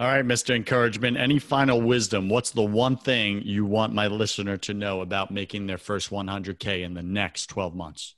All 0.00 0.06
right, 0.06 0.24
Mr. 0.24 0.56
Encouragement, 0.56 1.18
any 1.18 1.38
final 1.38 1.78
wisdom? 1.78 2.30
What's 2.30 2.52
the 2.52 2.62
one 2.62 2.96
thing 2.96 3.42
you 3.44 3.66
want 3.66 3.92
my 3.92 4.06
listener 4.06 4.56
to 4.56 4.72
know 4.72 5.02
about 5.02 5.30
making 5.30 5.66
their 5.66 5.76
first 5.76 6.08
100K 6.08 6.82
in 6.82 6.94
the 6.94 7.02
next 7.02 7.48
12 7.48 7.74
months? 7.74 8.14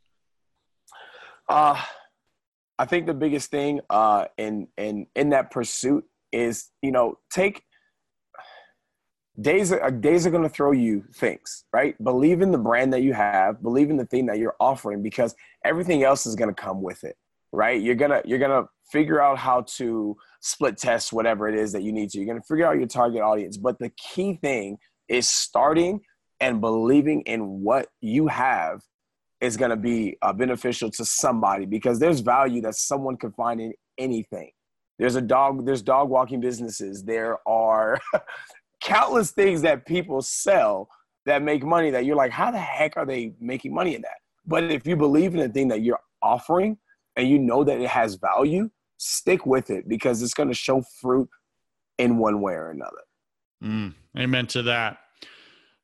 Uh, 1.48 1.82
I 2.78 2.84
think 2.84 3.06
the 3.06 3.14
biggest 3.14 3.50
thing 3.50 3.80
uh, 3.90 4.26
in, 4.38 4.68
in, 4.78 5.08
in 5.16 5.30
that 5.30 5.50
pursuit 5.50 6.04
is, 6.30 6.70
you 6.82 6.92
know, 6.92 7.18
take 7.32 7.64
days 9.40 9.72
are, 9.72 9.90
days 9.90 10.24
are 10.24 10.30
going 10.30 10.44
to 10.44 10.48
throw 10.48 10.70
you 10.70 11.02
things, 11.12 11.64
right? 11.72 12.00
Believe 12.04 12.42
in 12.42 12.52
the 12.52 12.58
brand 12.58 12.92
that 12.92 13.02
you 13.02 13.12
have, 13.12 13.60
believe 13.60 13.90
in 13.90 13.96
the 13.96 14.06
thing 14.06 14.26
that 14.26 14.38
you're 14.38 14.54
offering 14.60 15.02
because 15.02 15.34
everything 15.64 16.04
else 16.04 16.26
is 16.26 16.36
going 16.36 16.54
to 16.54 16.62
come 16.62 16.80
with 16.80 17.02
it, 17.02 17.16
right? 17.50 17.82
You're 17.82 17.96
going 17.96 18.12
to, 18.12 18.22
you're 18.24 18.38
going 18.38 18.62
to 18.62 18.68
figure 18.92 19.20
out 19.20 19.36
how 19.36 19.62
to 19.62 20.16
split 20.42 20.76
test 20.76 21.12
whatever 21.12 21.48
it 21.48 21.54
is 21.54 21.72
that 21.72 21.82
you 21.82 21.92
need 21.92 22.10
to. 22.10 22.18
You're 22.18 22.26
going 22.26 22.40
to 22.40 22.46
figure 22.46 22.66
out 22.66 22.76
your 22.76 22.88
target 22.88 23.22
audience. 23.22 23.56
But 23.56 23.78
the 23.78 23.90
key 23.90 24.38
thing 24.42 24.76
is 25.08 25.28
starting 25.28 26.00
and 26.40 26.60
believing 26.60 27.22
in 27.22 27.62
what 27.62 27.86
you 28.00 28.26
have 28.26 28.80
is 29.40 29.56
going 29.56 29.70
to 29.70 29.76
be 29.76 30.16
uh, 30.20 30.32
beneficial 30.32 30.90
to 30.90 31.04
somebody 31.04 31.64
because 31.64 31.98
there's 31.98 32.20
value 32.20 32.60
that 32.62 32.74
someone 32.74 33.16
can 33.16 33.32
find 33.32 33.60
in 33.60 33.72
anything. 33.98 34.50
There's 34.98 35.16
a 35.16 35.22
dog, 35.22 35.64
there's 35.64 35.82
dog 35.82 36.10
walking 36.10 36.40
businesses. 36.40 37.04
There 37.04 37.38
are 37.46 38.00
countless 38.80 39.30
things 39.30 39.62
that 39.62 39.86
people 39.86 40.22
sell 40.22 40.88
that 41.24 41.42
make 41.42 41.64
money 41.64 41.90
that 41.90 42.04
you're 42.04 42.16
like, 42.16 42.32
how 42.32 42.50
the 42.50 42.58
heck 42.58 42.96
are 42.96 43.06
they 43.06 43.32
making 43.40 43.72
money 43.72 43.94
in 43.94 44.02
that? 44.02 44.16
But 44.44 44.64
if 44.64 44.86
you 44.86 44.96
believe 44.96 45.34
in 45.34 45.40
the 45.40 45.48
thing 45.48 45.68
that 45.68 45.82
you're 45.82 46.00
offering 46.20 46.78
and 47.16 47.28
you 47.28 47.38
know 47.38 47.62
that 47.62 47.80
it 47.80 47.88
has 47.88 48.16
value, 48.16 48.68
stick 49.02 49.46
with 49.46 49.70
it 49.70 49.88
because 49.88 50.22
it's 50.22 50.34
going 50.34 50.48
to 50.48 50.54
show 50.54 50.82
fruit 51.00 51.28
in 51.98 52.18
one 52.18 52.40
way 52.40 52.54
or 52.54 52.70
another. 52.70 53.02
Mm, 53.62 53.94
amen 54.16 54.46
to 54.48 54.62
that. 54.62 54.98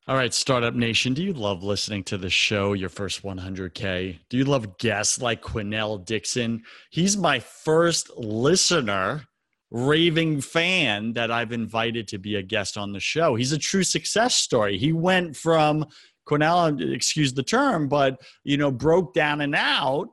All 0.07 0.17
right, 0.17 0.33
Startup 0.33 0.75
Nation, 0.75 1.13
do 1.13 1.23
you 1.23 1.35
love 1.35 1.63
listening 1.63 2.03
to 2.05 2.17
the 2.17 2.31
show, 2.31 2.73
Your 2.73 2.89
First 2.89 3.23
100K? 3.23 4.19
Do 4.31 4.39
you 4.39 4.45
love 4.45 4.79
guests 4.79 5.21
like 5.21 5.43
Quinnell 5.43 6.03
Dixon? 6.03 6.63
He's 6.91 7.15
my 7.15 7.41
first 7.41 8.17
listener, 8.17 9.25
raving 9.71 10.41
fan 10.41 11.13
that 11.13 11.31
I've 11.31 11.53
invited 11.53 12.09
to 12.09 12.19
be 12.19 12.37
a 12.37 12.43
guest 12.43 12.79
on 12.79 12.93
the 12.93 13.01
show. 13.01 13.35
He's 13.35 13.53
a 13.53 13.59
true 13.59 13.85
success 13.85 14.35
story. 14.35 14.79
He 14.79 14.93
went 14.93 15.37
from 15.37 15.85
Quinnell, 16.27 16.81
excuse 16.95 17.35
the 17.35 17.43
term, 17.43 17.87
but, 17.87 18.19
you 18.45 18.57
know, 18.57 18.71
broke 18.71 19.13
down 19.13 19.43
and 19.43 19.55
out 19.55 20.09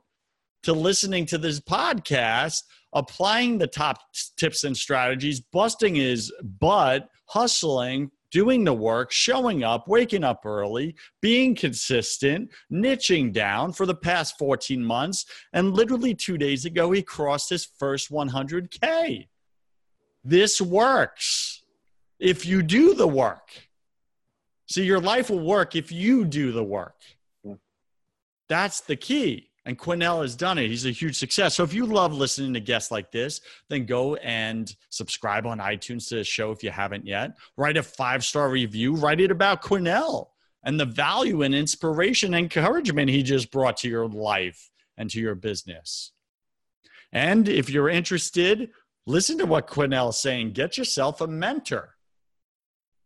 to 0.64 0.74
listening 0.74 1.24
to 1.26 1.38
this 1.38 1.58
podcast 1.58 2.64
applying 2.96 3.58
the 3.58 3.66
top 3.66 3.98
tips 4.36 4.64
and 4.64 4.76
strategies, 4.76 5.38
busting 5.38 5.94
his 5.94 6.32
butt, 6.42 7.08
hustling, 7.26 8.10
doing 8.32 8.64
the 8.64 8.72
work, 8.72 9.12
showing 9.12 9.62
up, 9.62 9.86
waking 9.86 10.24
up 10.24 10.44
early, 10.46 10.96
being 11.20 11.54
consistent, 11.54 12.50
niching 12.72 13.32
down 13.32 13.72
for 13.72 13.84
the 13.86 13.94
past 13.94 14.38
14 14.38 14.82
months. 14.82 15.26
And 15.52 15.74
literally 15.74 16.14
two 16.14 16.38
days 16.38 16.64
ago, 16.64 16.90
he 16.90 17.02
crossed 17.02 17.50
his 17.50 17.66
first 17.78 18.10
100K. 18.10 19.28
This 20.24 20.60
works 20.60 21.62
if 22.18 22.46
you 22.46 22.62
do 22.62 22.94
the 22.94 23.06
work. 23.06 23.50
See, 24.68 24.84
your 24.84 25.00
life 25.00 25.28
will 25.30 25.44
work 25.44 25.76
if 25.76 25.92
you 25.92 26.24
do 26.24 26.50
the 26.50 26.64
work. 26.64 26.96
That's 28.48 28.80
the 28.80 28.96
key. 28.96 29.45
And 29.66 29.76
Quinnell 29.76 30.22
has 30.22 30.36
done 30.36 30.58
it. 30.58 30.68
He's 30.68 30.86
a 30.86 30.92
huge 30.92 31.16
success. 31.16 31.56
So 31.56 31.64
if 31.64 31.74
you 31.74 31.86
love 31.86 32.14
listening 32.14 32.54
to 32.54 32.60
guests 32.60 32.92
like 32.92 33.10
this, 33.10 33.40
then 33.68 33.84
go 33.84 34.14
and 34.16 34.72
subscribe 34.90 35.44
on 35.44 35.58
iTunes 35.58 36.08
to 36.08 36.14
the 36.14 36.24
show 36.24 36.52
if 36.52 36.62
you 36.62 36.70
haven't 36.70 37.04
yet. 37.04 37.36
Write 37.56 37.76
a 37.76 37.82
five 37.82 38.24
star 38.24 38.48
review. 38.48 38.94
Write 38.94 39.20
it 39.20 39.32
about 39.32 39.62
Quinnell 39.62 40.28
and 40.62 40.78
the 40.78 40.84
value 40.84 41.42
and 41.42 41.52
inspiration 41.52 42.32
and 42.32 42.44
encouragement 42.44 43.10
he 43.10 43.24
just 43.24 43.50
brought 43.50 43.76
to 43.78 43.88
your 43.88 44.08
life 44.08 44.70
and 44.96 45.10
to 45.10 45.20
your 45.20 45.34
business. 45.34 46.12
And 47.12 47.48
if 47.48 47.68
you're 47.68 47.88
interested, 47.88 48.70
listen 49.04 49.36
to 49.38 49.46
what 49.46 49.66
Quinnell 49.66 50.10
is 50.10 50.18
saying. 50.18 50.52
Get 50.52 50.78
yourself 50.78 51.20
a 51.20 51.26
mentor. 51.26 51.95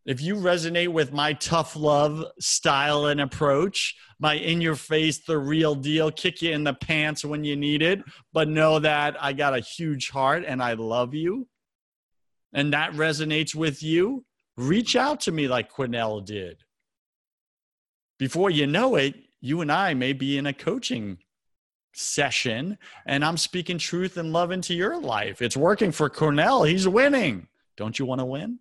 If 0.06 0.22
you 0.22 0.36
resonate 0.36 0.88
with 0.88 1.12
my 1.12 1.34
tough 1.34 1.76
love 1.76 2.24
style 2.38 3.06
and 3.06 3.20
approach, 3.20 3.94
my 4.18 4.34
in 4.34 4.60
your 4.60 4.74
face, 4.74 5.18
the 5.18 5.38
real 5.38 5.74
deal, 5.74 6.10
kick 6.10 6.40
you 6.40 6.52
in 6.52 6.64
the 6.64 6.74
pants 6.74 7.24
when 7.24 7.44
you 7.44 7.54
need 7.56 7.82
it, 7.82 8.02
but 8.32 8.48
know 8.48 8.78
that 8.78 9.22
I 9.22 9.34
got 9.34 9.56
a 9.56 9.60
huge 9.60 10.10
heart 10.10 10.44
and 10.46 10.62
I 10.62 10.72
love 10.72 11.14
you, 11.14 11.48
and 12.52 12.72
that 12.72 12.92
resonates 12.92 13.54
with 13.54 13.82
you, 13.82 14.24
reach 14.56 14.96
out 14.96 15.20
to 15.20 15.32
me 15.32 15.48
like 15.48 15.72
Quinnell 15.72 16.24
did. 16.24 16.62
Before 18.18 18.50
you 18.50 18.66
know 18.66 18.96
it, 18.96 19.14
you 19.40 19.60
and 19.60 19.72
I 19.72 19.94
may 19.94 20.12
be 20.12 20.36
in 20.36 20.46
a 20.46 20.52
coaching 20.52 21.18
session 21.92 22.78
and 23.06 23.24
I'm 23.24 23.36
speaking 23.36 23.78
truth 23.78 24.16
and 24.16 24.32
love 24.32 24.50
into 24.50 24.74
your 24.74 25.00
life. 25.00 25.42
It's 25.42 25.56
working 25.56 25.92
for 25.92 26.10
Quinnell. 26.10 26.68
He's 26.68 26.86
winning. 26.86 27.48
Don't 27.76 27.98
you 27.98 28.04
want 28.04 28.20
to 28.20 28.26
win? 28.26 28.58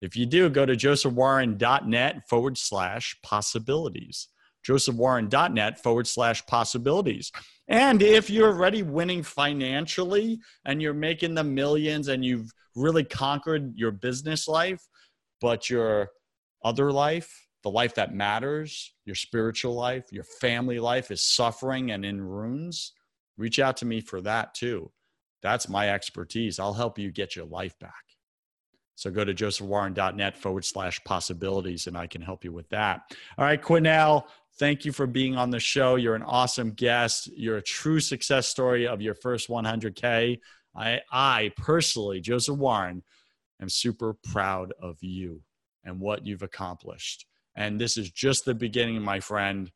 If 0.00 0.16
you 0.16 0.26
do, 0.26 0.48
go 0.48 0.64
to 0.64 0.76
josephwarren.net 0.76 2.28
forward 2.28 2.56
slash 2.56 3.16
possibilities. 3.22 4.28
josephwarren.net 4.66 5.82
forward 5.82 6.06
slash 6.06 6.44
possibilities. 6.46 7.32
And 7.68 8.02
if 8.02 8.30
you're 8.30 8.52
already 8.52 8.82
winning 8.82 9.22
financially 9.22 10.40
and 10.64 10.80
you're 10.82 10.94
making 10.94 11.34
the 11.34 11.44
millions 11.44 12.08
and 12.08 12.24
you've 12.24 12.50
really 12.74 13.04
conquered 13.04 13.72
your 13.76 13.90
business 13.92 14.48
life, 14.48 14.86
but 15.40 15.70
your 15.70 16.10
other 16.64 16.92
life, 16.92 17.46
the 17.62 17.70
life 17.70 17.94
that 17.94 18.14
matters, 18.14 18.94
your 19.04 19.14
spiritual 19.14 19.74
life, 19.74 20.04
your 20.10 20.24
family 20.24 20.78
life 20.78 21.10
is 21.10 21.22
suffering 21.22 21.90
and 21.90 22.04
in 22.04 22.20
ruins, 22.20 22.92
reach 23.36 23.58
out 23.58 23.76
to 23.78 23.86
me 23.86 24.00
for 24.00 24.20
that 24.22 24.54
too. 24.54 24.90
That's 25.42 25.68
my 25.68 25.90
expertise. 25.90 26.58
I'll 26.58 26.74
help 26.74 26.98
you 26.98 27.10
get 27.10 27.36
your 27.36 27.46
life 27.46 27.78
back. 27.78 28.09
So 29.00 29.10
go 29.10 29.24
to 29.24 29.32
josephwarren.net 29.32 30.36
forward 30.36 30.62
slash 30.66 31.02
possibilities 31.04 31.86
and 31.86 31.96
I 31.96 32.06
can 32.06 32.20
help 32.20 32.44
you 32.44 32.52
with 32.52 32.68
that. 32.68 33.00
All 33.38 33.46
right, 33.46 33.60
Quinnell, 33.60 34.24
thank 34.58 34.84
you 34.84 34.92
for 34.92 35.06
being 35.06 35.38
on 35.38 35.48
the 35.48 35.58
show. 35.58 35.96
You're 35.96 36.16
an 36.16 36.22
awesome 36.22 36.72
guest. 36.72 37.30
You're 37.34 37.56
a 37.56 37.62
true 37.62 37.98
success 38.00 38.46
story 38.48 38.86
of 38.86 39.00
your 39.00 39.14
first 39.14 39.48
100K. 39.48 40.38
I, 40.76 41.00
I 41.10 41.50
personally, 41.56 42.20
Joseph 42.20 42.58
Warren, 42.58 43.02
am 43.58 43.70
super 43.70 44.12
proud 44.12 44.74
of 44.78 44.98
you 45.00 45.40
and 45.82 45.98
what 45.98 46.26
you've 46.26 46.42
accomplished. 46.42 47.24
And 47.56 47.80
this 47.80 47.96
is 47.96 48.10
just 48.10 48.44
the 48.44 48.54
beginning, 48.54 49.00
my 49.00 49.20
friend. 49.20 49.72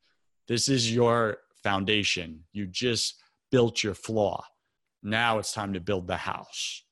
This 0.47 0.69
is 0.69 0.93
your 0.93 1.39
foundation. 1.63 2.43
You 2.53 2.67
just 2.67 3.15
built 3.49 3.83
your 3.83 3.95
flaw. 3.95 4.45
Now 5.01 5.39
it's 5.39 5.51
time 5.51 5.73
to 5.73 5.79
build 5.79 6.05
the 6.05 6.15
house. 6.15 6.83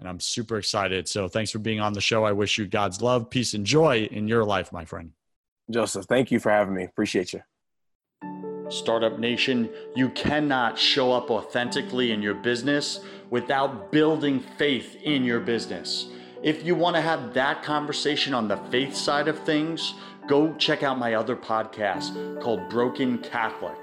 And 0.00 0.08
I'm 0.08 0.18
super 0.18 0.56
excited. 0.56 1.06
So 1.08 1.28
thanks 1.28 1.50
for 1.50 1.58
being 1.58 1.78
on 1.78 1.92
the 1.92 2.00
show. 2.00 2.24
I 2.24 2.32
wish 2.32 2.56
you 2.56 2.66
God's 2.66 3.02
love, 3.02 3.28
peace, 3.28 3.52
and 3.54 3.66
joy 3.66 4.08
in 4.10 4.26
your 4.26 4.44
life, 4.44 4.72
my 4.72 4.86
friend. 4.86 5.12
Joseph, 5.70 6.06
thank 6.06 6.30
you 6.30 6.40
for 6.40 6.50
having 6.50 6.74
me. 6.74 6.84
Appreciate 6.84 7.34
you. 7.34 7.42
Startup 8.70 9.18
Nation, 9.18 9.68
you 9.94 10.08
cannot 10.10 10.78
show 10.78 11.12
up 11.12 11.30
authentically 11.30 12.12
in 12.12 12.22
your 12.22 12.34
business 12.34 13.00
without 13.28 13.92
building 13.92 14.40
faith 14.40 14.96
in 15.02 15.24
your 15.24 15.40
business. 15.40 16.08
If 16.42 16.64
you 16.64 16.74
want 16.74 16.96
to 16.96 17.02
have 17.02 17.34
that 17.34 17.62
conversation 17.62 18.32
on 18.32 18.48
the 18.48 18.56
faith 18.56 18.94
side 18.96 19.28
of 19.28 19.38
things, 19.40 19.94
go 20.26 20.54
check 20.54 20.82
out 20.82 20.98
my 20.98 21.14
other 21.14 21.36
podcast 21.36 22.40
called 22.40 22.68
Broken 22.70 23.18
Catholic. 23.18 23.76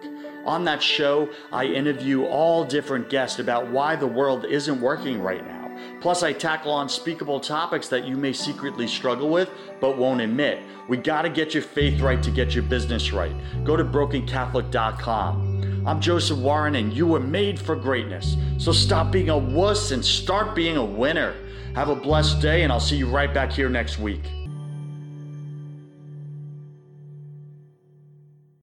On 0.45 0.63
that 0.63 0.81
show, 0.81 1.29
I 1.51 1.65
interview 1.65 2.23
all 2.25 2.63
different 2.63 3.09
guests 3.09 3.39
about 3.39 3.69
why 3.69 3.95
the 3.95 4.07
world 4.07 4.45
isn't 4.45 4.81
working 4.81 5.21
right 5.21 5.45
now. 5.45 5.56
Plus, 6.01 6.23
I 6.23 6.33
tackle 6.33 6.79
unspeakable 6.79 7.39
topics 7.39 7.87
that 7.89 8.05
you 8.05 8.17
may 8.17 8.33
secretly 8.33 8.87
struggle 8.87 9.29
with 9.29 9.49
but 9.79 9.97
won't 9.97 10.21
admit. 10.21 10.63
We 10.87 10.97
got 10.97 11.23
to 11.23 11.29
get 11.29 11.53
your 11.53 11.63
faith 11.63 12.01
right 12.01 12.21
to 12.23 12.31
get 12.31 12.55
your 12.55 12.63
business 12.63 13.11
right. 13.11 13.35
Go 13.63 13.75
to 13.75 13.83
brokencatholic.com. 13.83 15.83
I'm 15.85 16.01
Joseph 16.01 16.39
Warren, 16.39 16.75
and 16.75 16.91
you 16.91 17.07
were 17.07 17.19
made 17.19 17.59
for 17.59 17.75
greatness. 17.75 18.35
So 18.57 18.71
stop 18.71 19.11
being 19.11 19.29
a 19.29 19.37
wuss 19.37 19.91
and 19.91 20.03
start 20.03 20.55
being 20.55 20.77
a 20.77 20.83
winner. 20.83 21.35
Have 21.75 21.89
a 21.89 21.95
blessed 21.95 22.41
day, 22.41 22.63
and 22.63 22.73
I'll 22.73 22.79
see 22.79 22.97
you 22.97 23.07
right 23.07 23.33
back 23.33 23.51
here 23.51 23.69
next 23.69 23.99
week. 23.99 24.23